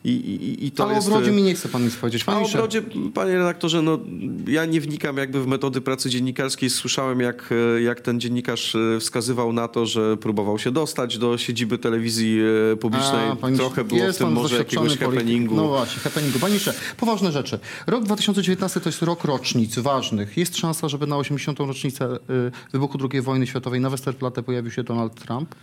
i, 0.05 0.11
i, 0.11 0.67
i 0.67 0.71
to 0.71 0.85
Ale 0.85 0.93
o 0.93 0.97
jest... 0.97 1.29
e, 1.29 1.33
mi 1.33 1.43
nie 1.43 1.55
chce 1.55 1.69
pan 1.69 1.85
nic 1.85 1.97
powiedzieć. 1.97 2.23
a 2.23 2.27
Panie 2.27 2.37
o 2.37 2.41
ministrze, 2.41 2.59
brodzie, 2.59 2.83
panie 3.15 3.39
redaktorze, 3.39 3.83
no 3.83 3.99
ja 4.47 4.65
nie 4.65 4.81
wnikam 4.81 5.17
jakby 5.17 5.43
w 5.43 5.47
metody 5.47 5.81
pracy 5.81 6.11
dziennikarskiej. 6.11 6.71
Słyszałem, 6.71 7.21
jak, 7.21 7.51
e, 7.77 7.83
jak 7.83 8.01
ten 8.01 8.21
dziennikarz 8.21 8.75
e, 8.75 9.01
wskazywał 9.01 9.53
na 9.53 9.69
to, 9.69 9.87
że 9.87 10.17
próbował 10.17 10.59
się 10.59 10.71
dostać 10.71 11.19
do 11.19 11.39
siedziby 11.39 11.79
telewizji 11.79 12.41
publicznej. 12.81 13.29
A, 13.31 13.37
panie 13.37 13.57
Trochę 13.57 13.85
było 13.85 14.01
w 14.13 14.17
tym 14.17 14.27
pan 14.27 14.35
może 14.35 14.59
jakiegoś 14.59 14.99
happeningu. 14.99 15.55
No 15.55 15.69
właśnie, 15.69 16.01
happeningu. 16.03 16.39
Panie 16.39 16.51
ministrze, 16.51 16.75
poważne 16.97 17.33
rzeczy. 17.33 17.59
Rok 17.87 18.05
2019 18.05 18.81
to 18.81 18.89
jest 18.89 19.03
rok 19.03 19.25
rocznic 19.25 19.79
ważnych. 19.79 20.37
Jest 20.37 20.57
szansa, 20.57 20.89
żeby 20.89 21.07
na 21.07 21.17
80. 21.17 21.59
rocznicę 21.59 22.19
wybuchu 22.73 22.99
II 23.13 23.23
wojny 23.23 23.47
światowej 23.47 23.81
na 23.81 23.91
Westerplatte 23.91 24.43
pojawił 24.43 24.71
się 24.71 24.83
Donald 24.83 25.15
Trump? 25.15 25.55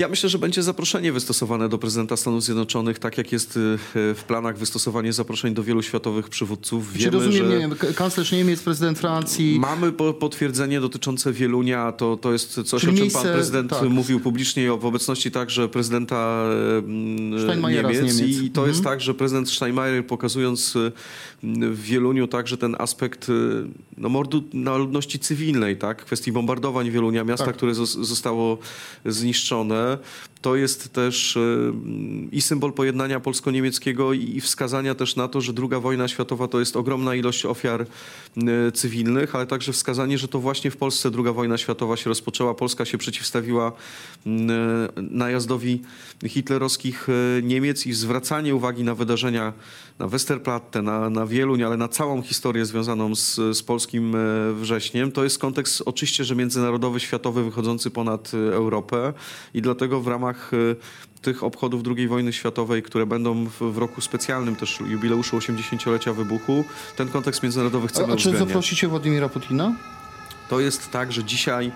Ja 0.00 0.08
myślę, 0.08 0.28
że 0.28 0.38
będzie 0.38 0.62
zaproszenie 0.62 1.12
wystosowane 1.12 1.68
do 1.68 1.78
prezydenta 1.78 2.16
Stanów 2.16 2.42
Zjednoczonych, 2.44 2.98
tak 2.98 3.18
jak 3.18 3.32
jest 3.32 3.56
y, 3.56 3.78
w 3.94 4.22
planach 4.26 4.58
wystosowanie 4.58 5.12
zaproszeń 5.12 5.54
do 5.54 5.62
wielu 5.62 5.82
światowych 5.82 6.28
przywódców. 6.28 6.92
Czy 6.92 6.98
Wiemy, 6.98 7.10
rozumiem, 7.10 7.36
że 7.36 7.44
nie 7.52 7.58
wiem, 7.58 7.74
kanclerz 7.94 8.32
Niemiec, 8.32 8.62
prezydent 8.62 8.98
Francji, 8.98 9.58
mamy 9.60 9.92
po- 9.92 10.14
potwierdzenie 10.14 10.80
dotyczące 10.80 11.32
Wielunia. 11.32 11.92
To, 11.92 12.16
to 12.16 12.32
jest 12.32 12.52
coś, 12.64 12.80
Czyli 12.80 12.92
o 12.92 12.94
czym 12.94 13.02
miejsce- 13.02 13.22
pan 13.22 13.32
prezydent 13.32 13.70
tak. 13.70 13.88
mówił 13.88 14.20
publicznie 14.20 14.72
o- 14.72 14.78
w 14.78 14.84
obecności 14.84 15.30
także 15.30 15.68
prezydenta 15.68 16.44
z 16.80 16.86
Niemiec. 17.62 17.96
Niemiec. 18.18 18.20
I 18.42 18.50
to 18.50 18.66
jest 18.66 18.84
tak, 18.84 19.00
że 19.00 19.14
prezydent 19.14 19.50
Steinmeier 19.50 20.06
pokazując 20.06 20.76
y, 20.76 20.92
w 21.72 21.82
Wieluniu 21.82 22.26
także 22.28 22.56
ten 22.56 22.76
aspekt 22.78 23.28
y, 23.28 23.32
no, 23.98 24.08
mordu 24.08 24.42
na 24.52 24.76
ludności 24.76 25.18
cywilnej, 25.18 25.76
tak? 25.76 26.04
kwestii 26.04 26.32
bombardowań 26.32 26.90
Wielunia, 26.90 27.24
miasta, 27.24 27.46
Tak. 27.46 27.56
które 27.56 27.72
zos- 27.72 28.04
zostało 28.04 28.58
zniszczone. 29.06 29.89
Jahre 29.90 30.00
To 30.42 30.56
jest 30.56 30.92
też 30.92 31.36
y, 31.36 31.72
i 32.32 32.42
symbol 32.42 32.72
pojednania 32.72 33.20
polsko-niemieckiego 33.20 34.12
i 34.12 34.40
wskazania 34.40 34.94
też 34.94 35.16
na 35.16 35.28
to, 35.28 35.40
że 35.40 35.52
II 35.58 35.80
wojna 35.80 36.08
światowa 36.08 36.48
to 36.48 36.60
jest 36.60 36.76
ogromna 36.76 37.14
ilość 37.14 37.46
ofiar 37.46 37.82
y, 37.82 38.72
cywilnych, 38.72 39.34
ale 39.34 39.46
także 39.46 39.72
wskazanie, 39.72 40.18
że 40.18 40.28
to 40.28 40.38
właśnie 40.38 40.70
w 40.70 40.76
Polsce 40.76 41.10
II 41.16 41.34
wojna 41.34 41.58
światowa 41.58 41.96
się 41.96 42.10
rozpoczęła. 42.10 42.54
Polska 42.54 42.84
się 42.84 42.98
przeciwstawiła 42.98 43.72
y, 44.26 44.30
najazdowi 45.02 45.82
hitlerowskich 46.26 47.06
Niemiec 47.42 47.86
i 47.86 47.92
zwracanie 47.92 48.54
uwagi 48.54 48.84
na 48.84 48.94
wydarzenia 48.94 49.52
na 49.98 50.08
Westerplatte, 50.08 50.82
na, 50.82 51.10
na 51.10 51.26
Wieluń, 51.26 51.62
ale 51.62 51.76
na 51.76 51.88
całą 51.88 52.22
historię 52.22 52.66
związaną 52.66 53.14
z, 53.14 53.34
z 53.34 53.62
polskim 53.62 54.16
wrześniem. 54.54 55.12
To 55.12 55.24
jest 55.24 55.38
kontekst 55.38 55.82
oczywiście, 55.86 56.24
że 56.24 56.36
międzynarodowy, 56.36 57.00
światowy, 57.00 57.44
wychodzący 57.44 57.90
ponad 57.90 58.32
Europę 58.34 59.12
i 59.54 59.62
dlatego 59.62 60.00
w 60.00 60.08
ramach 60.08 60.29
e, 60.52 61.20
tych 61.22 61.44
obchodów 61.44 61.82
II 61.96 62.08
wojny 62.08 62.32
światowej, 62.32 62.82
które 62.82 63.06
będą 63.06 63.46
w, 63.60 63.78
roku 63.78 64.00
specjalnym, 64.00 64.56
też 64.56 64.80
jubileuszu 64.80 65.38
80-lecia 65.38 66.12
wybuchu, 66.12 66.64
ten 66.96 67.08
kontekst 67.08 67.42
międzynarodowy 67.42 67.88
chcemy 67.88 68.12
a, 68.12 68.14
a 68.14 68.16
czy 68.16 68.38
zaprosicie 68.38 68.88
Władimira 68.88 69.28
Putina? 69.28 69.74
To 70.48 70.60
jest 70.60 70.90
tak, 70.90 71.12
że 71.12 71.24
dzisiaj 71.24 71.72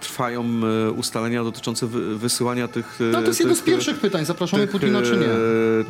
trwają 0.00 0.44
e, 0.86 0.90
ustalenia 0.90 1.44
dotyczące 1.44 1.86
wy, 1.86 2.18
wysyłania 2.18 2.68
tych... 2.68 2.98
e, 3.00 3.04
No 3.04 3.20
to 3.20 3.26
jest 3.26 3.38
tych, 3.38 3.46
jedno 3.46 3.62
z 3.62 3.62
pierwszych 3.62 3.98
pytań. 3.98 4.24
Zapraszamy 4.24 4.62
tych, 4.62 4.70
Putina 4.70 5.02
czy 5.02 5.14
e, 5.14 5.18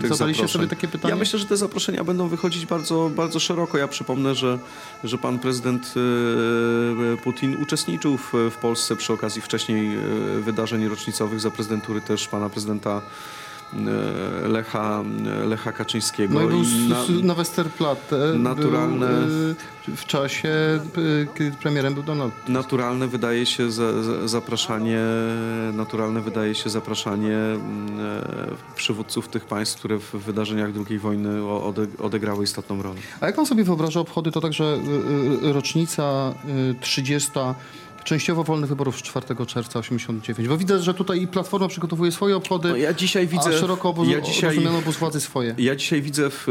nie? 0.03 0.09
Zadaliście 0.09 0.49
sobie 0.49 0.67
takie 0.67 0.89
pytanie? 0.89 1.15
Ja 1.15 1.19
myślę, 1.19 1.39
że 1.39 1.45
te 1.47 1.57
zaproszenia 1.57 2.05
będą 2.05 2.29
wychodzić 2.29 2.67
bardzo, 2.67 3.11
bardzo 3.17 3.41
szeroko. 3.41 3.79
Ja 3.79 3.89
przypomnę, 3.89 4.35
że, 4.35 4.59
że 5.05 5.19
pan 5.19 5.39
prezydent 5.39 5.95
e, 5.97 7.17
Putin 7.17 7.57
uczestniczył 7.63 8.17
w, 8.17 8.33
w 8.51 8.57
Polsce 8.57 8.97
przy 8.97 9.13
okazji 9.13 9.43
wcześniej 9.43 9.97
e, 9.97 10.01
wydarzeń 10.41 10.89
rocznicowych 10.89 11.41
za 11.41 11.51
prezydentury 11.51 12.01
też 12.01 12.29
pana 12.29 12.51
prezydenta 12.51 12.91
e, 12.91 13.46
Lecha, 14.49 15.03
Lecha 15.49 15.73
Kaczyńskiego. 15.73 16.35
No 16.35 16.43
i 16.43 16.47
był 16.49 16.63
I 16.63 16.89
na- 16.89 17.27
na 17.27 17.35
Westerplatte. 17.35 18.17
naturalne- 18.39 19.07
Był, 19.27 19.51
y, 19.95 19.97
w 19.97 20.05
czasie, 20.05 20.49
y, 20.99 21.27
kiedy 21.35 21.57
premierem 21.57 21.95
był 21.95 22.03
Donald 22.03 22.35
Naturalne 22.49 23.09
wydaje 23.09 23.47
się 23.47 23.71
za, 23.71 24.03
za, 24.03 24.29
zapraszanie, 24.29 25.01
naturalne 25.73 26.21
wydaje 26.21 26.55
się 26.55 26.71
zapraszanie 26.71 27.37
mm, 27.37 28.01
e, 28.01 28.75
przywódców 28.77 29.29
tych 29.29 29.45
państw, 29.45 29.79
które 29.79 29.99
w 29.99 30.11
wydarzeniach 30.13 30.71
II 30.89 30.99
wojny 30.99 31.31
odegrały 31.99 32.45
istotną 32.45 32.83
rolę. 32.83 32.97
A 33.21 33.27
jak 33.27 33.37
pan 33.37 33.47
sobie 33.47 33.65
wyobraża 33.65 34.01
obchody, 34.01 34.31
to 34.33 34.41
także 34.41 34.79
y, 35.45 35.53
rocznica 35.53 36.35
y, 36.71 36.75
30 36.81 37.31
częściowo 38.07 38.45
wolnych 38.45 38.69
wyborów 38.71 38.99
z 38.99 39.03
4 39.03 39.27
czerwca 39.47 39.79
89. 39.79 40.49
Bo 40.49 40.57
widać, 40.57 40.85
że 40.85 40.95
tutaj 40.95 41.23
i 41.23 41.27
Platforma 41.27 41.69
przygotowuje 41.69 42.13
swoje 42.13 42.37
obchody, 42.37 42.69
No 42.69 42.77
ja 42.77 42.95
dzisiaj 42.95 43.27
widzę, 43.27 43.51
a 43.51 43.53
szeroko 43.53 43.89
obóz, 43.89 44.09
ja 44.09 44.21
dzisiaj, 44.21 44.67
obóz 44.67 44.97
władzy 44.97 45.21
swoje. 45.21 45.55
ja 45.59 45.77
dzisiaj 45.77 46.03
widzę 46.03 46.31
w, 46.31 46.45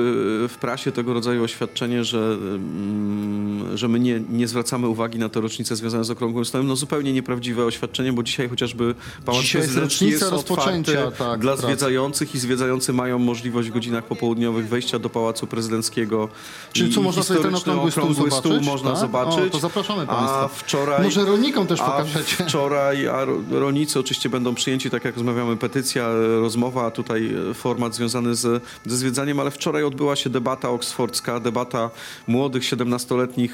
w 0.50 0.55
prasie 0.59 0.91
tego 0.91 1.13
rodzaju 1.13 1.43
oświadczenie, 1.43 2.03
że, 2.03 2.17
mm, 2.19 3.45
że 3.74 3.88
my 3.88 4.00
nie, 4.00 4.21
nie 4.29 4.47
zwracamy 4.47 4.88
uwagi 4.88 5.19
na 5.19 5.29
te 5.29 5.41
rocznice 5.41 5.75
związane 5.75 6.03
z 6.03 6.09
Okrągłym 6.09 6.45
Stołem. 6.45 6.67
No 6.67 6.75
zupełnie 6.75 7.13
nieprawdziwe 7.13 7.65
oświadczenie, 7.65 8.13
bo 8.13 8.24
dzisiaj 8.24 8.50
chociażby 8.50 8.95
Pałac 9.25 9.41
Dzisiaj 9.41 9.62
jest 9.62 9.74
Prezydencki 9.74 10.05
rocznica 10.05 10.25
jest 10.25 10.31
rozpoczęcia, 10.31 11.12
tak, 11.12 11.39
dla 11.39 11.55
zwiedzających 11.57 12.35
i 12.35 12.39
zwiedzający 12.39 12.93
mają 12.93 13.19
możliwość 13.19 13.69
w 13.69 13.74
godzinach 13.74 14.03
popołudniowych 14.03 14.67
wejścia 14.67 15.00
do 15.00 15.09
Pałacu 15.09 15.47
Prezydenckiego. 15.47 16.29
Czyli 16.74 16.93
co, 16.93 17.01
można 17.01 17.24
sobie 17.24 17.39
ten 17.39 17.53
historyczny 17.53 17.89
okrągły 18.00 18.31
stół 18.31 18.43
zobaczyć? 18.53 18.67
można 18.67 18.91
tak? 18.91 19.00
zobaczyć. 19.00 19.47
O, 19.47 19.50
to 19.50 19.59
zapraszamy 19.59 20.03
A 20.03 20.05
państwa. 20.05 20.47
wczoraj... 20.47 21.03
Może 21.03 21.25
rolnikom 21.25 21.67
też 21.67 21.81
A 21.81 21.83
pokażecie. 21.91 22.45
wczoraj, 22.47 23.07
a 23.07 23.25
ro- 23.25 23.41
rolnicy 23.51 24.00
oczywiście 24.00 24.29
będą 24.29 24.55
przyjęci, 24.55 24.89
tak 24.89 25.05
jak 25.05 25.15
rozmawiamy, 25.15 25.57
petycja, 25.57 26.03
e, 26.03 26.39
rozmowa, 26.39 26.85
a 26.85 26.91
tutaj 26.91 27.35
e, 27.51 27.53
format 27.53 27.95
związany 27.95 28.35
z, 28.35 28.63
ze 28.85 28.97
zwiedzaniem, 28.97 29.39
ale 29.39 29.51
wczoraj 29.51 29.83
odbyła 29.83 30.15
się 30.15 30.29
debata 30.29 30.69
oksfordzka, 30.69 31.39
debata 31.39 31.89
młodych, 32.27 32.63
17-letnich 32.63 33.45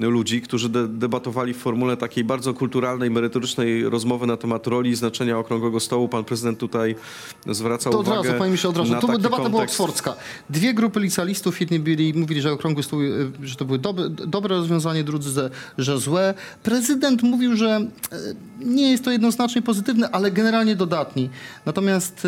e, 0.00 0.06
ludzi, 0.06 0.40
którzy 0.40 0.68
de, 0.68 0.88
debatowali 0.88 1.54
w 1.54 1.56
formule 1.56 1.96
takiej 1.96 2.24
bardzo 2.24 2.54
kulturalnej, 2.54 3.10
merytorycznej 3.10 3.88
rozmowy 3.88 4.26
na 4.26 4.36
temat 4.36 4.66
roli 4.66 4.90
i 4.90 4.94
znaczenia 4.96 5.38
Okrągłego 5.38 5.80
Stołu. 5.80 6.08
Pan 6.08 6.24
prezydent 6.24 6.58
tutaj 6.58 6.96
zwracał 7.46 7.92
To 7.92 7.98
od 7.98 8.06
uwagę 8.06 8.28
razu, 8.28 8.38
pani 8.38 8.52
mi 8.52 8.58
się 8.58 8.68
od 8.68 8.76
razu. 8.76 8.94
To 9.00 9.06
debata 9.06 9.28
była 9.28 9.38
kontekst. 9.38 9.62
oksfordzka. 9.64 10.14
Dwie 10.50 10.74
grupy 10.74 11.00
licealistów, 11.00 11.60
jedni 11.60 11.78
byli, 11.78 12.14
mówili, 12.14 12.40
że 12.40 12.52
okrągły 12.52 12.82
stół, 12.82 13.02
y, 13.02 13.32
że 13.42 13.56
to 13.56 13.64
były 13.64 13.78
dobre, 13.78 14.08
dobre 14.08 14.56
rozwiązanie, 14.56 15.04
drudzy, 15.04 15.30
że, 15.30 15.50
że 15.78 15.98
złe. 15.98 16.34
Prezydent 16.62 17.22
mówił, 17.22 17.56
że 17.56 17.80
y, 18.12 18.36
nie 18.64 18.90
jest 18.90 19.04
to 19.04 19.10
jednoznacznie 19.10 19.62
pozytywne, 19.62 20.10
ale 20.10 20.30
generalnie 20.30 20.76
dodatni. 20.76 21.30
Natomiast 21.66 22.26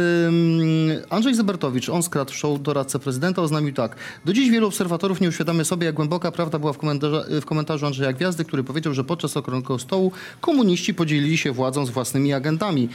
Andrzej 1.11 1.35
Zebertowicz, 1.35 1.89
on 1.89 2.03
skradł 2.03 2.33
show 2.33 2.63
doradcę 2.63 2.99
prezydenta, 2.99 3.43
oznajmił 3.43 3.75
tak. 3.75 3.97
Do 4.25 4.33
dziś 4.33 4.51
wielu 4.51 4.67
obserwatorów 4.67 5.21
nie 5.21 5.29
uświadamia 5.29 5.65
sobie, 5.65 5.87
jak 5.87 5.95
głęboka 5.95 6.33
prawda 6.33 6.59
była 6.59 6.73
w 6.73 6.78
komentarzu, 6.79 7.17
w 7.41 7.45
komentarzu 7.45 7.87
Andrzeja 7.87 8.13
Gwiazdy, 8.13 8.45
który 8.45 8.65
powiedział, 8.65 8.95
że 8.95 9.05
podczas 9.05 9.37
okrągłego 9.37 9.79
stołu 9.79 10.13
komuniści 10.41 10.95
podzielili 10.95 11.39
się 11.39 11.53
władzą 11.53 11.87
z 11.87 11.91
własnymi 11.91 12.33
agentami. 12.33 12.89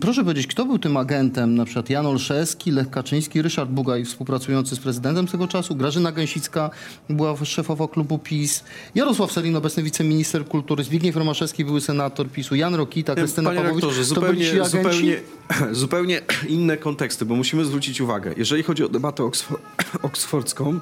Proszę 0.00 0.22
powiedzieć, 0.22 0.46
kto 0.46 0.64
był 0.66 0.78
tym 0.78 0.96
agentem? 0.96 1.54
Na 1.54 1.64
przykład 1.64 1.90
Jan 1.90 2.06
Olszewski, 2.06 2.70
Lech 2.70 2.90
Kaczyński, 2.90 3.42
Ryszard 3.42 3.70
Bugaj, 3.70 4.04
współpracujący 4.04 4.76
z 4.76 4.78
prezydentem 4.78 5.26
tego 5.26 5.48
czasu, 5.48 5.76
Grażyna 5.76 6.12
Gęsicka 6.12 6.70
była 7.10 7.44
szefowa 7.44 7.88
klubu 7.88 8.18
PiS, 8.18 8.64
Jarosław 8.94 9.32
Selin, 9.32 9.56
obecny 9.56 9.82
wiceminister 9.82 10.44
kultury, 10.44 10.84
Zbigniew 10.84 11.16
Romaszewski, 11.16 11.64
były 11.64 11.80
senator 11.80 12.28
PiSu, 12.28 12.54
Jan 12.54 12.74
Rokita, 12.74 13.14
Krystyna 13.14 13.50
Panie 13.50 13.60
Pawłowicz. 13.60 13.84
rektorze, 13.84 14.00
to 14.02 14.14
zupełnie, 14.14 14.50
agenci? 14.50 14.70
zupełnie, 14.70 15.20
zupełnie 15.72 16.20
inne 16.48 16.76
konteksty, 16.76 17.24
bo 17.24 17.34
musimy 17.36 17.64
zwrócić 17.64 18.00
uwagę. 18.00 18.34
Jeżeli 18.36 18.62
chodzi 18.62 18.84
o 18.84 18.88
debatę 18.88 19.22
oksfo- 19.22 19.56
oksfordzką, 20.02 20.80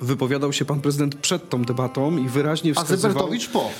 wypowiadał 0.00 0.52
się 0.52 0.64
pan 0.64 0.80
prezydent 0.80 1.14
przed 1.14 1.48
tą 1.48 1.62
debatą 1.64 2.18
i 2.18 2.28
wyraźnie 2.28 2.70
A 2.70 2.74
wskazywał, 2.74 3.12
Zebertowicz 3.12 3.48
po. 3.48 3.70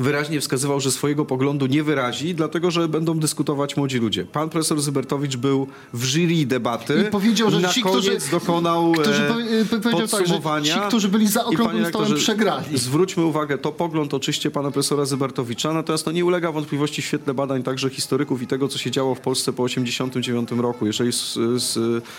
Wyraźnie 0.00 0.40
wskazywał, 0.40 0.80
że 0.80 0.90
swojego 0.90 1.24
poglądu 1.24 1.66
nie 1.66 1.82
wyrazi, 1.82 2.34
dlatego 2.34 2.70
że 2.70 2.88
będą 2.88 3.18
dyskutować 3.18 3.76
młodzi 3.76 3.98
ludzie. 3.98 4.24
Pan 4.24 4.48
profesor 4.50 4.80
Zybertowicz 4.80 5.36
był 5.36 5.66
w 5.92 6.04
jury 6.04 6.46
debaty 6.46 7.04
I 7.08 7.10
powiedział, 7.10 7.50
że 7.50 7.60
na 7.60 7.68
ci, 7.68 7.82
koniec 7.82 8.04
którzy- 8.04 8.30
dokonał 8.30 8.92
którzy 8.92 9.22
e, 9.22 9.28
powie- 9.28 9.60
e, 9.76 9.80
tak, 9.80 9.92
podsumowania. 9.92 10.74
ci, 10.74 10.80
którzy 10.80 11.08
byli 11.08 11.26
za 11.28 11.44
okrągłym 11.44 11.86
stołem, 11.86 12.14
przegrali. 12.14 12.78
Zwróćmy 12.78 13.24
uwagę, 13.24 13.58
to 13.58 13.72
pogląd 13.72 14.14
oczywiście 14.14 14.50
pana 14.50 14.70
profesora 14.70 15.04
Zybertowicza, 15.04 15.72
natomiast 15.72 16.04
to 16.04 16.12
nie 16.12 16.24
ulega 16.24 16.52
wątpliwości 16.52 17.02
w 17.02 17.04
świetle 17.04 17.34
badań 17.34 17.62
także 17.62 17.90
historyków 17.90 18.42
i 18.42 18.46
tego, 18.46 18.68
co 18.68 18.78
się 18.78 18.90
działo 18.90 19.14
w 19.14 19.20
Polsce 19.20 19.52
po 19.52 19.68
1989 19.68 20.62
roku. 20.62 20.86
Jeżeli 20.86 21.10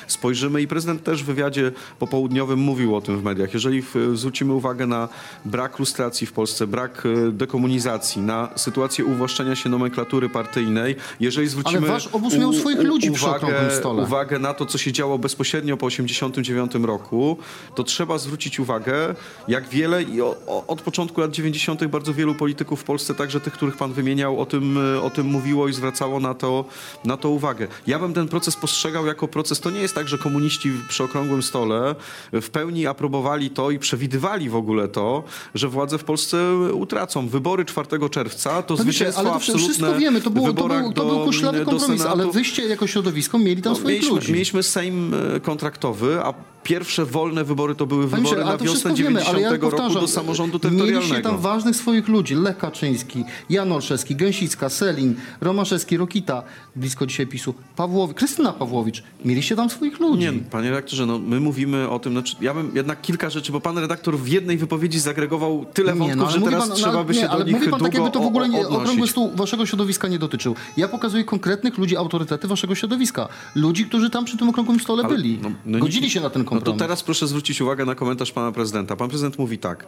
spojrzymy, 0.07 0.61
i 0.61 0.67
prezydent 0.67 1.03
też 1.03 1.23
w 1.23 1.25
wywiadzie 1.25 1.71
popołudniowym 1.99 2.59
mówił 2.59 2.95
o 2.95 3.01
tym 3.01 3.19
w 3.19 3.23
mediach, 3.23 3.53
jeżeli 3.53 3.83
zwrócimy 4.13 4.53
uwagę 4.53 4.87
na 4.87 5.09
brak 5.45 5.79
lustracji 5.79 6.27
w 6.27 6.31
Polsce, 6.31 6.67
brak 6.67 7.03
e, 7.27 7.31
dekomunizacji, 7.71 8.21
na 8.21 8.49
sytuację 8.55 9.05
uwłaszczenia 9.05 9.55
się 9.55 9.69
nomenklatury 9.69 10.29
partyjnej, 10.29 10.95
jeżeli 11.19 11.47
zwrócimy 11.47 11.77
Ale 11.77 11.87
wasz 11.87 12.07
obóz 12.07 12.37
miał 12.37 12.53
swoich 12.53 12.79
ludzi 12.79 13.11
przy 13.11 13.29
okrągłym 13.29 13.71
stole. 13.71 14.03
uwagę 14.03 14.39
na 14.39 14.53
to, 14.53 14.65
co 14.65 14.77
się 14.77 14.91
działo 14.91 15.17
bezpośrednio 15.17 15.77
po 15.77 15.89
1989 15.89 16.87
roku, 16.87 17.37
to 17.75 17.83
trzeba 17.83 18.17
zwrócić 18.17 18.59
uwagę, 18.59 19.15
jak 19.47 19.69
wiele 19.69 20.03
i 20.03 20.21
o, 20.21 20.35
o, 20.47 20.67
od 20.67 20.81
początku 20.81 21.21
lat 21.21 21.31
90. 21.31 21.85
bardzo 21.85 22.13
wielu 22.13 22.35
polityków 22.35 22.81
w 22.81 22.83
Polsce, 22.83 23.15
także 23.15 23.39
tych, 23.39 23.53
których 23.53 23.77
pan 23.77 23.93
wymieniał, 23.93 24.41
o 24.41 24.45
tym, 24.45 24.79
o 25.03 25.09
tym 25.09 25.27
mówiło 25.27 25.67
i 25.67 25.73
zwracało 25.73 26.19
na 26.19 26.33
to, 26.33 26.65
na 27.05 27.17
to 27.17 27.29
uwagę. 27.29 27.67
Ja 27.87 27.99
bym 27.99 28.13
ten 28.13 28.27
proces 28.27 28.55
postrzegał 28.55 29.05
jako 29.05 29.27
proces, 29.27 29.59
to 29.59 29.71
nie 29.71 29.79
jest 29.79 29.95
tak, 29.95 30.07
że 30.07 30.17
komuniści 30.17 30.71
przy 30.89 31.03
okrągłym 31.03 31.43
stole 31.43 31.95
w 32.31 32.49
pełni 32.49 32.87
aprobowali 32.87 33.49
to 33.49 33.71
i 33.71 33.79
przewidywali 33.79 34.49
w 34.49 34.55
ogóle 34.55 34.87
to, 34.87 35.23
że 35.55 35.67
władze 35.67 35.97
w 35.97 36.03
Polsce 36.03 36.55
utracą. 36.73 37.27
Wybory 37.27 37.60
4 37.65 38.09
czerwca 38.09 38.61
to 38.63 38.73
No 38.73 38.77
wiecie, 38.77 38.91
zwycięstwo 38.91 39.19
ale 39.21 39.29
to 39.29 39.35
absolutne 39.35 39.67
wszystko 39.69 39.95
wiemy, 39.95 40.21
to, 40.21 40.29
było, 40.29 40.47
to, 40.47 40.53
był, 40.53 40.93
to 40.93 41.03
do- 41.03 41.23
był 41.25 41.65
kompromis, 41.65 42.01
ale 42.01 42.31
wyście 42.31 42.65
jako 42.67 42.87
środowisko 42.87 43.39
mieli 43.39 43.61
tam 43.61 43.73
No, 43.73 43.79
swoich 43.79 43.93
mieliśmy, 43.95 44.15
ludzi. 44.15 44.33
mieliśmy 44.33 44.63
Sejm 44.63 45.13
e, 45.35 45.39
kontraktowy, 45.39 46.19
a 46.23 46.33
Pierwsze 46.63 47.05
wolne 47.05 47.43
wybory 47.43 47.75
to 47.75 47.85
były 47.85 48.07
Panie 48.07 48.23
wybory 48.23 48.45
na 48.45 48.51
wiosnę 48.51 48.67
wszystko 48.67 48.93
wiemy, 48.93 49.19
ale 49.25 49.39
90 49.39 49.63
ja 49.63 49.69
roku 49.79 49.99
do 49.99 50.07
samorządu 50.07 50.59
Mieliście 50.63 50.79
terytorialnego. 50.85 51.29
tam 51.29 51.37
ważnych 51.37 51.75
swoich 51.75 52.07
ludzi. 52.07 52.35
Lech 52.35 52.57
Kaczyński, 52.57 53.23
Jan 53.49 53.71
Olszewski, 53.71 54.15
Gęsicka, 54.15 54.69
Selin, 54.69 55.15
Romaszewski, 55.41 55.97
Rokita, 55.97 56.43
blisko 56.75 57.05
dzisiaj 57.05 57.27
PiSu, 57.27 57.53
Pawłowicz, 57.75 58.17
Krystyna 58.17 58.53
Pawłowicz. 58.53 59.03
Mieliście 59.25 59.55
tam 59.55 59.69
swoich 59.69 59.99
ludzi. 59.99 60.23
Nie, 60.23 60.33
panie 60.33 60.69
redaktorze, 60.69 61.05
no 61.05 61.19
my 61.19 61.39
mówimy 61.39 61.89
o 61.89 61.99
tym, 61.99 62.11
znaczy 62.13 62.35
ja 62.41 62.53
bym 62.53 62.71
jednak 62.75 63.01
kilka 63.01 63.29
rzeczy, 63.29 63.51
bo 63.51 63.59
pan 63.61 63.77
redaktor 63.77 64.17
w 64.17 64.27
jednej 64.27 64.57
wypowiedzi 64.57 64.99
zagregował 64.99 65.65
tyle 65.73 65.95
wątków, 65.95 66.17
no, 66.17 66.23
ale 66.27 66.39
że 66.39 66.41
teraz 66.41 66.67
pan- 66.67 66.77
trzeba 66.77 66.91
ale 66.91 67.05
by 67.05 67.13
nie, 67.13 67.19
się 67.19 67.25
do 67.27 67.31
ale 67.31 67.45
nich 67.45 67.53
mówi 67.53 67.67
pan 67.69 67.79
tak, 67.79 67.93
jakby 67.93 68.11
to 68.11 68.19
w 68.19 68.25
ogóle 68.25 68.49
nie, 68.49 68.67
okrągły 68.67 69.07
stół 69.07 69.31
waszego 69.35 69.65
środowiska 69.65 70.07
nie 70.07 70.19
dotyczył. 70.19 70.55
Ja 70.77 70.87
pokazuję 70.87 71.23
konkretnych 71.23 71.77
ludzi, 71.77 71.97
autorytety 71.97 72.47
waszego 72.47 72.75
środowiska. 72.75 73.27
Ludzi, 73.55 73.85
którzy 73.85 74.09
tam 74.09 74.25
przy 74.25 74.37
tym 74.37 74.49
okrągłym 74.49 74.79
stole 74.79 75.03
Ale, 75.03 75.15
byli. 75.15 75.39
no, 75.41 75.51
no 75.65 75.79
Godzili 75.79 76.09
się 76.09 76.21
na 76.21 76.29
ten 76.29 76.43
No 76.51 76.57
kompromis. 76.57 76.79
to 76.79 76.83
teraz 76.83 77.03
proszę 77.03 77.27
zwrócić 77.27 77.61
uwagę 77.61 77.85
na 77.85 77.95
komentarz 77.95 78.31
pana 78.31 78.51
prezydenta. 78.51 78.95
Pan 78.95 79.09
prezydent 79.09 79.39
mówi 79.39 79.57
tak. 79.57 79.87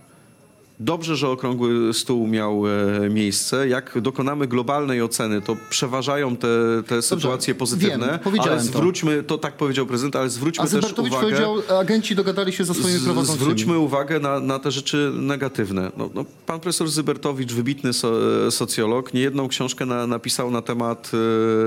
Dobrze, 0.80 1.16
że 1.16 1.30
okrągły 1.30 1.94
stół 1.94 2.28
miał 2.28 2.64
e, 2.68 3.10
miejsce. 3.10 3.68
Jak 3.68 4.02
dokonamy 4.02 4.48
globalnej 4.48 5.02
oceny, 5.02 5.42
to 5.42 5.58
przeważają 5.70 6.38
te, 6.38 6.48
te 6.88 7.02
sytuacje 7.02 7.56
pozytywne. 7.56 8.08
wiem, 8.08 8.20
powiedziałem 8.20 8.60
ale 8.60 8.68
to. 8.68 8.78
zwróćmy, 8.78 9.24
to. 9.24 9.38
tak 9.38 9.58
powiedział 9.58 9.86
prezydent, 9.86 10.16
ale 10.16 10.30
zwróćmy 10.30 10.64
A 10.64 10.68
też 10.68 10.94
uwagę... 10.94 11.10
powiedział, 11.10 11.56
agenci 11.80 12.16
dogadali 12.16 12.54
się 12.54 12.66
ze 12.66 12.74
swoimi 12.74 13.00
prowadzącymi. 13.00 13.40
Zwróćmy 13.40 13.78
uwagę 13.78 14.20
na, 14.20 14.40
na 14.40 14.60
te 14.60 14.72
rzeczy 14.72 15.12
negatywne. 15.16 15.92
No, 15.98 16.10
no, 16.14 16.26
pan 16.46 16.60
profesor 16.60 16.90
Zybertowicz, 16.90 17.54
wybitny 17.54 17.94
so, 17.94 18.12
socjolog, 18.52 19.14
niejedną 19.14 19.48
książkę 19.48 19.86
na, 19.86 20.08
napisał 20.08 20.52
na 20.52 20.62
temat, 20.62 21.12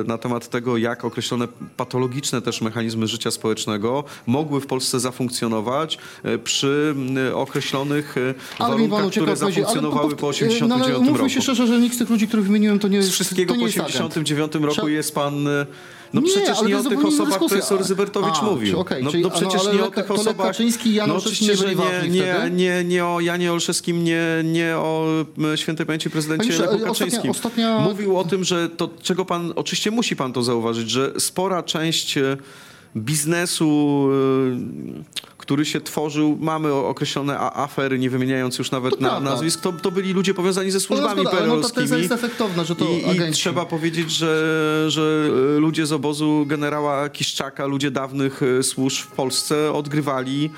e, 0.00 0.04
na 0.04 0.18
temat 0.18 0.48
tego, 0.48 0.76
jak 0.76 1.04
określone 1.04 1.48
patologiczne 1.76 2.42
też 2.42 2.60
mechanizmy 2.60 3.06
życia 3.06 3.30
społecznego 3.30 4.04
mogły 4.26 4.60
w 4.60 4.66
Polsce 4.66 5.00
zafunkcjonować 5.00 5.98
e, 6.22 6.38
przy 6.38 6.94
określonych 7.34 8.14
e, 8.18 8.34
warunkach, 8.58 8.95
ucieka 9.04 9.10
które 9.26 9.32
odpowiedzi. 9.32 9.42
Ale 9.60 9.66
zafunkcjonowały 9.66 10.10
po- 10.10 10.16
po 10.16 10.26
no, 10.26 10.28
89 10.28 10.84
ale 10.84 10.98
mówmy 10.98 11.18
roku. 11.18 11.28
się 11.30 11.42
szczerze, 11.42 11.66
że 11.66 11.80
nikt 11.80 11.94
z 11.94 11.98
tych 11.98 12.10
ludzi, 12.10 12.28
których 12.28 12.46
wymieniłem, 12.46 12.78
to 12.78 12.88
nie 12.88 13.02
Z 13.02 13.10
wszystkiego 13.10 13.54
po 13.54 13.60
jest 13.60 13.78
agent. 13.78 13.90
89 13.90 14.52
roku 14.54 14.88
jest 14.88 15.14
pan... 15.14 15.48
e, 15.48 15.66
No 16.12 16.20
Nie, 16.20 16.26
przecież 16.26 16.62
nie 16.62 16.66
o 16.76 16.78
jest 16.78 16.88
tych 16.88 17.04
osobach 17.04 17.38
profesor 17.38 17.84
Zybertowicz 17.84 18.42
mówił. 18.42 18.78
okej, 18.80 19.02
no, 19.04 19.10
czyli- 19.10 19.22
no 19.22 19.28
no, 19.28 19.34
przecież 19.34 19.60
ale 19.66 19.74
nie 19.74 19.82
o 19.84 19.90
tych 19.90 20.10
osobach... 20.10 20.46
Kaczyński 20.46 20.90
i 20.90 20.94
Jan 20.94 21.08
no 21.08 21.16
oczywiście, 21.16 21.46
nie 21.46 21.56
że 21.56 21.74
nie, 21.74 22.08
nie, 22.10 22.50
nie, 22.50 22.84
nie 22.84 23.04
o 23.06 23.20
Janie 23.20 23.52
Olszewskim, 23.52 24.04
nie, 24.04 24.22
nie 24.44 24.76
o 24.76 25.06
m, 25.38 25.56
świętej 25.56 25.86
pamięci 25.86 26.10
prezydencie 26.10 26.48
Panie 26.48 26.58
Lechu 26.60 26.72
Mistrze, 26.74 26.88
Kaczyńskim. 27.04 27.30
ostatnia- 27.30 27.76
ostatnia- 27.76 27.90
Mówił 27.90 28.18
o 28.18 28.24
tym, 28.24 28.44
że 28.44 28.68
to, 28.68 28.90
czego 29.02 29.24
pan... 29.24 29.52
Oczywiście 29.56 29.90
musi 29.90 30.16
pan 30.16 30.32
to 30.32 30.42
zauważyć, 30.42 30.90
że 30.90 31.12
spora 31.18 31.62
część 31.62 32.18
e, 32.18 32.36
biznesu, 32.96 34.08
e, 35.00 35.35
który 35.46 35.64
się 35.64 35.80
tworzył, 35.80 36.36
mamy 36.40 36.72
określone 36.72 37.38
afery, 37.40 37.98
nie 37.98 38.10
wymieniając 38.10 38.58
już 38.58 38.70
nawet 38.70 38.94
To 38.94 39.00
na, 39.00 39.20
nazwisk, 39.20 39.60
to, 39.60 39.72
to 39.72 39.90
byli 39.90 40.12
ludzie 40.12 40.34
powiązani 40.34 40.70
ze 40.70 40.78
No, 40.78 40.80
służbami 40.80 41.12
zgoda, 41.20 41.30
ale 41.30 41.40
no, 41.40 41.46
perelowskimi. 41.46 41.82
teza 41.84 41.98
jest 41.98 42.12
efektowna, 42.12 42.64
że 42.64 42.76
to 42.76 42.84
I, 42.84 43.28
I 43.30 43.32
trzeba 43.32 43.66
powiedzieć, 43.66 44.10
że, 44.10 44.84
że 44.88 45.28
e, 45.56 45.58
ludzie 45.58 45.86
z 45.86 45.92
obozu 45.92 46.44
generała 46.46 47.08
Kiszczaka, 47.08 47.66
ludzie 47.66 47.90
dawnych 47.90 48.40
e, 48.42 48.62
służb 48.62 49.04
w 49.04 49.06
Polsce 49.06 49.72
odgrywali, 49.72 50.50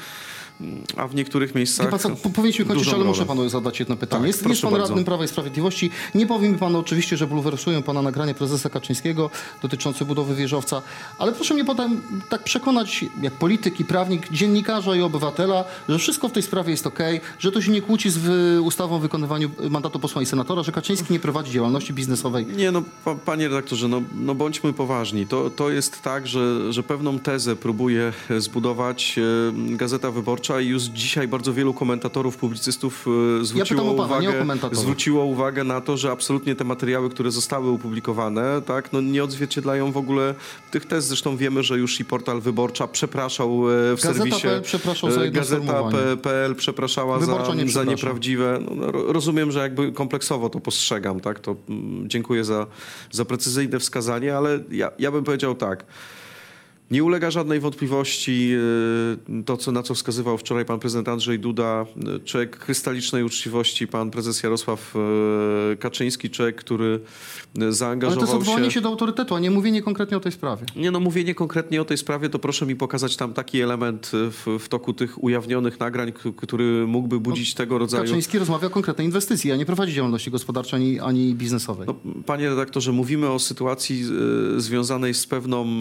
a 0.97 1.09
w 1.09 1.15
niektórych 1.15 1.55
miejscach 1.55 1.87
Wie 1.87 1.91
pan 1.91 1.99
co, 2.01 2.11
po- 2.11 2.31
powinniśmy 2.31 2.65
kończyć, 2.65 2.89
ale 2.89 3.05
muszę 3.05 3.27
panu 3.27 3.49
zadać 3.49 3.81
jedno 3.81 3.97
pytanie. 3.97 4.21
Tak, 4.21 4.27
jest, 4.27 4.47
jest 4.47 4.63
pan 4.63 4.71
bardzo. 4.71 4.87
radnym 4.87 5.05
Prawa 5.05 5.25
i 5.25 5.29
Sprawiedliwości. 5.29 5.91
Nie 6.15 6.27
powie 6.27 6.49
mi 6.49 6.59
pan 6.59 6.77
oczywiście, 6.77 7.17
że 7.17 7.27
bulwersują 7.27 7.83
pana 7.83 8.03
nagranie 8.03 8.35
prezesa 8.35 8.69
Kaczyńskiego 8.71 9.31
dotyczące 9.63 10.05
budowy 10.05 10.35
wieżowca, 10.35 10.83
ale 11.19 11.33
proszę 11.33 11.55
mnie 11.55 11.65
potem 11.65 12.01
tak 12.29 12.45
przekonać, 12.45 13.05
jak 13.23 13.33
polityk 13.35 13.81
i 13.81 13.85
prawnik, 13.85 14.33
dziennikarza 14.33 14.97
i 14.97 15.01
obywatela, 15.03 15.65
że 15.89 15.99
wszystko 15.99 16.29
w 16.29 16.33
tej 16.33 16.43
sprawie 16.43 16.71
jest 16.71 16.87
okej, 16.87 17.21
że 17.39 17.53
to 17.53 17.63
się 17.63 17.73
nie 17.73 17.83
kłóci 17.83 18.11
z 18.11 18.19
wy- 18.19 18.61
ustawą 18.63 18.97
o 18.97 18.99
wykonywaniu 18.99 19.51
mandatu 19.71 19.99
posła 19.99 20.23
i 20.23 20.27
senatora, 20.27 20.63
że 20.63 20.73
Kaczyński 20.73 21.13
nie 21.13 21.21
prowadzi 21.21 21.53
działalności 21.53 21.93
biznesowej. 21.93 22.47
Nie, 22.47 22.71
no 22.71 22.83
pa, 23.05 23.15
panie 23.15 23.49
redaktorze, 23.49 23.89
no, 23.89 24.03
no 24.15 24.35
bądźmy 24.35 24.73
poważni. 24.73 25.27
To, 25.27 25.51
to 25.51 25.71
jest 25.71 26.03
tak, 26.03 26.27
że, 26.27 26.73
że 26.73 26.83
pewną 26.83 27.19
tezę 27.19 27.57
próbuje 27.57 28.13
zbudować 28.39 29.19
e, 29.19 29.77
Gazeta 29.77 30.11
Wyborcza 30.11 30.48
i 30.61 30.67
już 30.67 30.83
dzisiaj 30.83 31.29
bardzo 31.29 31.55
wielu 31.55 31.75
komentatorów, 31.75 32.37
publicystów 32.37 33.07
e, 33.41 33.45
zwróciło, 33.45 33.83
o 33.91 33.95
pana, 33.95 34.05
uwagę, 34.05 34.45
zwróciło 34.73 35.25
uwagę 35.25 35.65
na 35.65 35.81
to, 35.81 35.97
że 35.97 36.11
absolutnie 36.11 36.55
te 36.55 36.65
materiały, 36.65 37.11
które 37.11 37.31
zostały 37.31 37.71
opublikowane, 37.71 38.63
tak, 38.63 38.93
no 38.93 39.01
nie 39.01 39.25
odzwierciedlają 39.25 39.93
w 39.93 39.97
ogóle 39.97 40.35
tych 40.71 40.87
tez. 40.87 41.07
Zresztą 41.07 41.37
wiemy, 41.37 41.63
że 41.63 41.79
już 41.79 42.01
i 42.01 42.05
portal 42.05 42.41
Wyborcza 42.41 42.89
przepraszał 42.89 43.71
e, 43.71 43.97
w 43.97 44.03
Gazeta.pl 44.03 44.31
serwisie. 44.41 44.63
przepraszał 44.63 45.11
za 45.11 45.21
e, 45.21 45.25
jedno 45.25 45.45
sformułowanie. 45.45 45.97
Gazeta.pl 45.97 46.55
przepraszała 46.55 47.19
Wyborcza 47.19 47.47
za, 47.47 47.55
nie 47.55 47.69
za 47.69 47.85
nieprawdziwe. 47.85 48.59
No, 48.65 48.75
no, 48.75 48.93
ro- 48.93 49.13
rozumiem, 49.13 49.53
że 49.53 49.61
jakby 49.61 49.93
kompleksowo 49.93 50.49
to 50.51 50.61
postrzegam, 50.61 51.21
tak? 51.21 51.41
To 51.41 51.57
mm, 51.69 52.09
dziękuję 52.09 52.45
za, 52.45 52.67
za 53.11 53.25
precyzyjne 53.25 53.79
wskazanie, 53.79 54.37
ale 54.37 54.59
ja, 54.71 54.91
ja 54.99 55.11
bym 55.13 55.25
powiedział 55.25 55.55
tak. 55.55 55.85
Nie 56.91 57.05
ulega 57.05 57.31
żadnej 57.31 57.61
wątpliwości 57.61 58.53
e, 59.39 59.43
to, 59.43 59.57
co, 59.57 59.73
na 59.73 59.83
co 59.83 59.95
wskazywał 59.95 60.39
wczoraj 60.39 60.65
pan 60.65 60.79
prezydent 60.79 61.09
Andrzej 61.09 61.39
Duda, 61.39 61.87
e, 62.17 62.21
człowiek 62.21 62.59
krystalicznej 62.59 63.25
uczciwości, 63.25 63.87
pan 63.87 64.11
prezes 64.11 64.43
Jarosław 64.43 64.95
e, 65.73 65.77
Kaczyński, 65.77 66.31
człowiek, 66.31 66.57
który 66.57 66.87
e, 66.87 66.91
Ale 66.95 67.01
to 67.55 67.65
jest 67.65 67.79
zaangażował 67.79 68.37
odwołanie 68.37 68.65
się... 68.65 68.71
się 68.71 68.81
do 68.81 68.89
autorytetu, 68.89 69.35
a 69.35 69.41
nie 69.41 69.51
mówienie 69.51 69.83
konkretnie 69.83 70.17
o 70.17 70.21
tej 70.21 70.33
sprawie. 70.33 70.67
Nie 70.77 70.91
no, 70.91 71.01
mówienie 71.01 71.35
konkretnie 71.35 71.83
o 71.83 71.85
tej 71.85 71.99
sprawie, 71.99 72.29
to 72.29 72.39
proszę 72.39 72.67
mi 72.67 72.77
pokazać 72.77 73.17
tam 73.17 73.33
taki 73.33 73.61
element 73.61 74.11
w, 74.13 74.59
w 74.61 74.69
toku 74.69 74.93
tych 74.93 75.25
ujawnionych 75.25 75.81
nagrań, 75.81 76.13
który 76.37 76.87
mógłby 76.87 77.21
budzić 77.21 77.55
tego 77.55 77.79
rodzaju... 77.79 78.05
Kaczyński 78.05 78.39
rozmawia 78.39 78.67
o 78.67 78.71
konkretnej 78.71 79.07
inwestycji, 79.07 79.53
a 79.53 79.57
nie 79.57 79.67
prowadzi 79.67 79.93
działalności 79.93 80.31
gospodarczej 80.31 80.81
ani, 80.81 81.01
ani 81.01 81.35
biznesowej. 81.35 81.87
No, 81.87 81.95
panie 82.27 82.49
redaktorze, 82.49 82.93
mówimy 82.93 83.31
o 83.31 83.39
sytuacji 83.39 84.05
związanej 84.57 85.15
z 85.15 85.27
pewną 85.27 85.79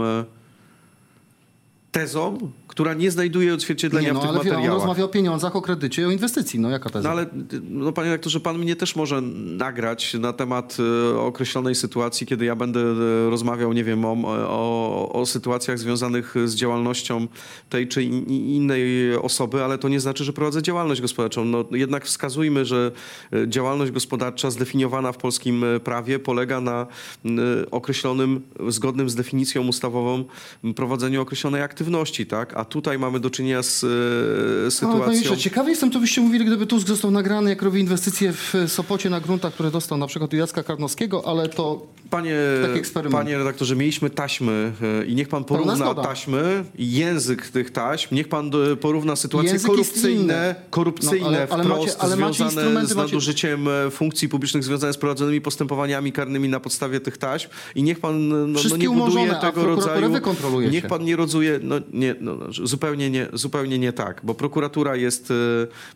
tezą, 1.92 2.52
która 2.68 2.94
nie 2.94 3.12
znajduje 3.12 3.54
odzwierciedlenia 3.54 4.08
nie, 4.08 4.14
no, 4.14 4.20
w 4.20 4.24
tych 4.24 4.30
ale 4.30 4.44
wie, 4.44 4.50
on 4.50 4.56
materiałach. 4.56 4.82
rozmawia 4.82 5.04
o 5.04 5.08
pieniądzach, 5.08 5.56
o 5.56 5.62
kredycie, 5.62 6.08
o 6.08 6.12
inwestycji. 6.12 6.60
No 6.60 6.70
jaka 6.70 6.90
teza? 6.90 7.04
No 7.04 7.10
ale, 7.10 7.26
no, 7.70 7.92
panie 7.92 8.10
redaktorze, 8.10 8.40
pan 8.40 8.58
mnie 8.58 8.76
też 8.76 8.96
może 8.96 9.22
nagrać 9.22 10.14
na 10.14 10.34
temat 10.34 10.78
e, 11.14 11.20
określonej 11.20 11.76
sytuacji, 11.76 12.28
kiedy 12.28 12.46
ja 12.46 12.56
będę 12.56 12.80
e, 12.80 13.30
rozmawiał, 13.30 13.74
nie 13.74 13.84
wiem, 13.84 14.06
o, 14.06 14.18
o, 14.48 15.12
o 15.14 15.26
sytuacjach 15.26 15.80
związanych 15.80 16.36
z 16.46 16.56
działalnością 16.56 17.28
tej 17.70 17.88
czy 17.88 18.04
in, 18.04 18.26
innej 18.28 19.16
osoby, 19.16 19.64
ale 19.64 19.78
to 19.78 19.90
nie 19.90 20.00
znaczy, 20.00 20.24
że 20.24 20.34
prowadzę 20.34 20.62
działalność 20.62 21.02
gospodarczą. 21.02 21.46
No, 21.46 21.66
jednak 21.72 22.06
wskazujmy, 22.06 22.66
że 22.66 22.92
e, 23.34 23.50
działalność 23.50 23.92
gospodarcza 23.92 24.52
zdefiniowana 24.52 25.12
w 25.12 25.18
polskim 25.18 25.66
prawie 25.84 26.20
polega 26.20 26.62
na 26.62 26.88
określonym, 27.72 28.42
zgodnym 28.68 29.10
z 29.10 29.16
definicją 29.16 29.68
ustawową, 29.68 30.24
prowadzeniu 30.76 31.22
określonej 31.22 31.62
aktywności, 31.62 31.77
tak? 32.28 32.58
A 32.58 32.66
tutaj 32.66 33.00
mamy 33.00 33.20
do 33.20 33.30
czynienia 33.30 33.64
z 33.64 33.84
e, 33.84 33.88
panie 34.60 34.72
sytuacją... 34.72 35.08
ministrze, 35.08 35.38
ciekawy 35.38 35.70
jestem, 35.70 35.92
co 35.92 36.00
byście 36.00 36.22
mówili, 36.22 36.46
gdyby 36.46 36.68
Tusk 36.68 36.88
został 36.88 37.12
nagrany, 37.12 37.50
jak 37.50 37.62
robi 37.62 37.80
inwestycje 37.80 38.34
w 38.34 38.54
Sopocie 38.68 39.10
na 39.10 39.20
gruntach, 39.20 39.54
które 39.54 39.72
dostał 39.72 39.98
na 39.98 40.08
przykład 40.08 40.34
u 40.34 40.36
Jacka 40.36 40.64
Karnowskiego, 40.64 41.28
ale 41.28 41.50
to 41.50 41.88
Panie, 42.10 42.36
eksperyment. 42.76 43.16
panie 43.24 43.38
redaktorze, 43.38 43.76
mieliśmy 43.76 44.10
taśmy 44.10 44.72
e, 45.02 45.06
i 45.06 45.16
niech 45.16 45.28
pan 45.28 45.44
porówna 45.44 45.94
taśmy 45.96 46.64
i 46.78 46.92
język 46.92 47.48
tych 47.50 47.72
taśm, 47.72 48.16
niech 48.16 48.28
pan 48.28 48.52
e, 48.72 48.76
porówna 48.76 49.16
sytuacje 49.16 49.52
Język 49.52 49.72
korupcyjne, 49.72 50.22
inny. 50.24 50.56
korupcyjne 50.70 51.22
No, 51.22 51.28
ale- 51.28 51.48
ale 51.50 51.64
wprost 51.64 51.82
macie- 51.88 52.02
ale 52.02 52.16
macie 52.16 52.34
związane 52.34 52.86
z 52.86 52.96
macie- 52.96 52.96
nadużyciem 52.96 53.68
e, 53.68 53.92
funkcji 53.92 54.30
publicznych, 54.30 54.64
związane 54.64 54.94
z 54.94 54.98
prowadzonymi 54.98 55.42
postępowaniami 55.42 56.12
karnymi 56.12 56.50
na 56.50 56.60
podstawie 56.60 57.00
tych 57.00 57.18
taśm 57.18 57.50
i 57.76 57.84
niech 57.84 58.00
pan 58.00 58.28
no, 58.30 58.36
no, 58.48 58.60
nie 58.62 58.70
buduje 58.70 58.90
umorzone, 58.90 59.40
tego 59.42 59.66
rodzaju... 59.66 60.02
Niech 60.72 60.88
pan 60.88 61.04
nie 61.04 61.16
rodzuje, 61.16 61.60
no 61.64 61.76
nie, 61.94 62.16
no, 62.22 62.36
no, 62.36 62.68
zupełnie, 62.68 63.10
nie, 63.10 63.28
zupełnie 63.34 63.80
nie 63.80 63.94
tak, 63.94 64.22
bo 64.24 64.34
prokuratura 64.34 64.96
jest, 64.96 65.32
e, 65.32 65.34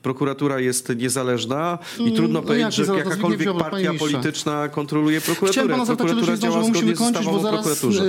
prokuratura 0.02 0.60
jest 0.60 0.96
niezależna 0.96 1.78
i 2.00 2.02
Mm, 2.02 2.16
trudno 2.16 2.42
no 2.42 2.48
powiedzieć, 2.48 2.74
że 2.76 2.86
jakakolwiek 2.98 3.50
partia 3.60 3.94
polityczna 4.00 4.70
kontroluje 4.70 5.22
prokuraturę. 5.22 5.66
Się 6.10 6.16
działa 6.26 6.36
zdążyło, 6.38 6.68
musimy 6.70 6.94
kończyć, 6.94 7.26
bo 7.26 7.40
zaraz, 7.42 7.66
prokuraturze. 7.66 8.04
y, 8.04 8.08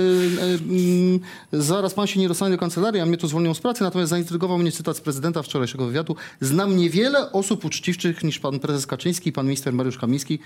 y, 1.53 1.57
y, 1.57 1.61
zaraz 1.61 1.93
pan 1.93 2.07
się 2.07 2.19
nie 2.19 2.27
dostanie 2.27 2.51
do 2.55 2.59
kancelarii, 2.59 3.01
a 3.01 3.05
mnie 3.05 3.17
to 3.17 3.27
zwolnią 3.27 3.53
z 3.53 3.59
pracy, 3.59 3.83
natomiast 3.83 4.09
zaintrygował 4.09 4.57
mnie 4.57 4.71
cytat 4.71 4.97
z 4.97 5.01
prezydenta 5.01 5.43
wczorajszego 5.43 5.85
wywiadu. 5.85 6.15
Znam 6.41 6.77
niewiele 6.77 7.31
osób 7.31 7.65
uczciwszych 7.65 8.23
niż 8.23 8.39
pan 8.39 8.59
prezes 8.59 8.87
Kaczyński 8.87 9.29
i 9.29 9.33
pan 9.33 9.45
minister 9.45 9.73
Mariusz 9.73 9.97
Kamiński. 9.97 10.39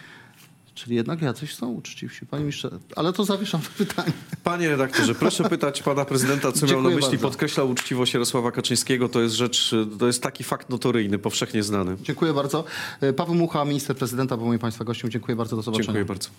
Czyli 0.76 0.96
jednak 0.96 1.22
jacyś 1.22 1.56
są 1.56 1.68
uczciwsi, 1.70 2.26
panie 2.26 2.44
ministrze. 2.44 2.70
Ale 2.96 3.14
to 3.14 3.24
zawieszam 3.26 3.62
to 3.62 3.68
pytanie. 3.86 4.12
Panie 4.44 4.70
redaktorze, 4.70 5.16
proszę 5.16 5.50
pytać 5.50 5.84
pana 5.84 6.06
prezydenta, 6.06 6.52
co 6.52 6.66
miał 6.66 6.82
na 6.82 6.90
myśli. 6.90 7.02
bardzo. 7.02 7.18
Podkreślał 7.28 7.70
uczciwość 7.70 8.14
Jarosława 8.14 8.52
Kaczyńskiego. 8.52 9.10
To 9.10 9.22
jest 9.22 9.36
rzecz, 9.36 9.76
to 10.00 10.08
jest 10.08 10.24
taki 10.24 10.44
fakt 10.44 10.70
notoryjny, 10.70 11.20
powszechnie 11.20 11.64
znany. 11.64 11.98
Dziękuję 12.04 12.34
bardzo. 12.34 12.64
Y, 13.04 13.14
Paweł 13.14 13.36
Mucha, 13.36 13.66
minister 13.66 13.96
prezydenta, 13.96 14.38
był 14.38 14.46
moim 14.48 14.60
państwa 14.60 14.84
gościem. 14.84 15.10
Dziękuję 15.12 15.36
bardzo, 15.36 15.56
do 15.56 15.62
zobaczenia. 15.62 15.86
Dziękuję 15.86 16.06
bardzo. 16.06 16.30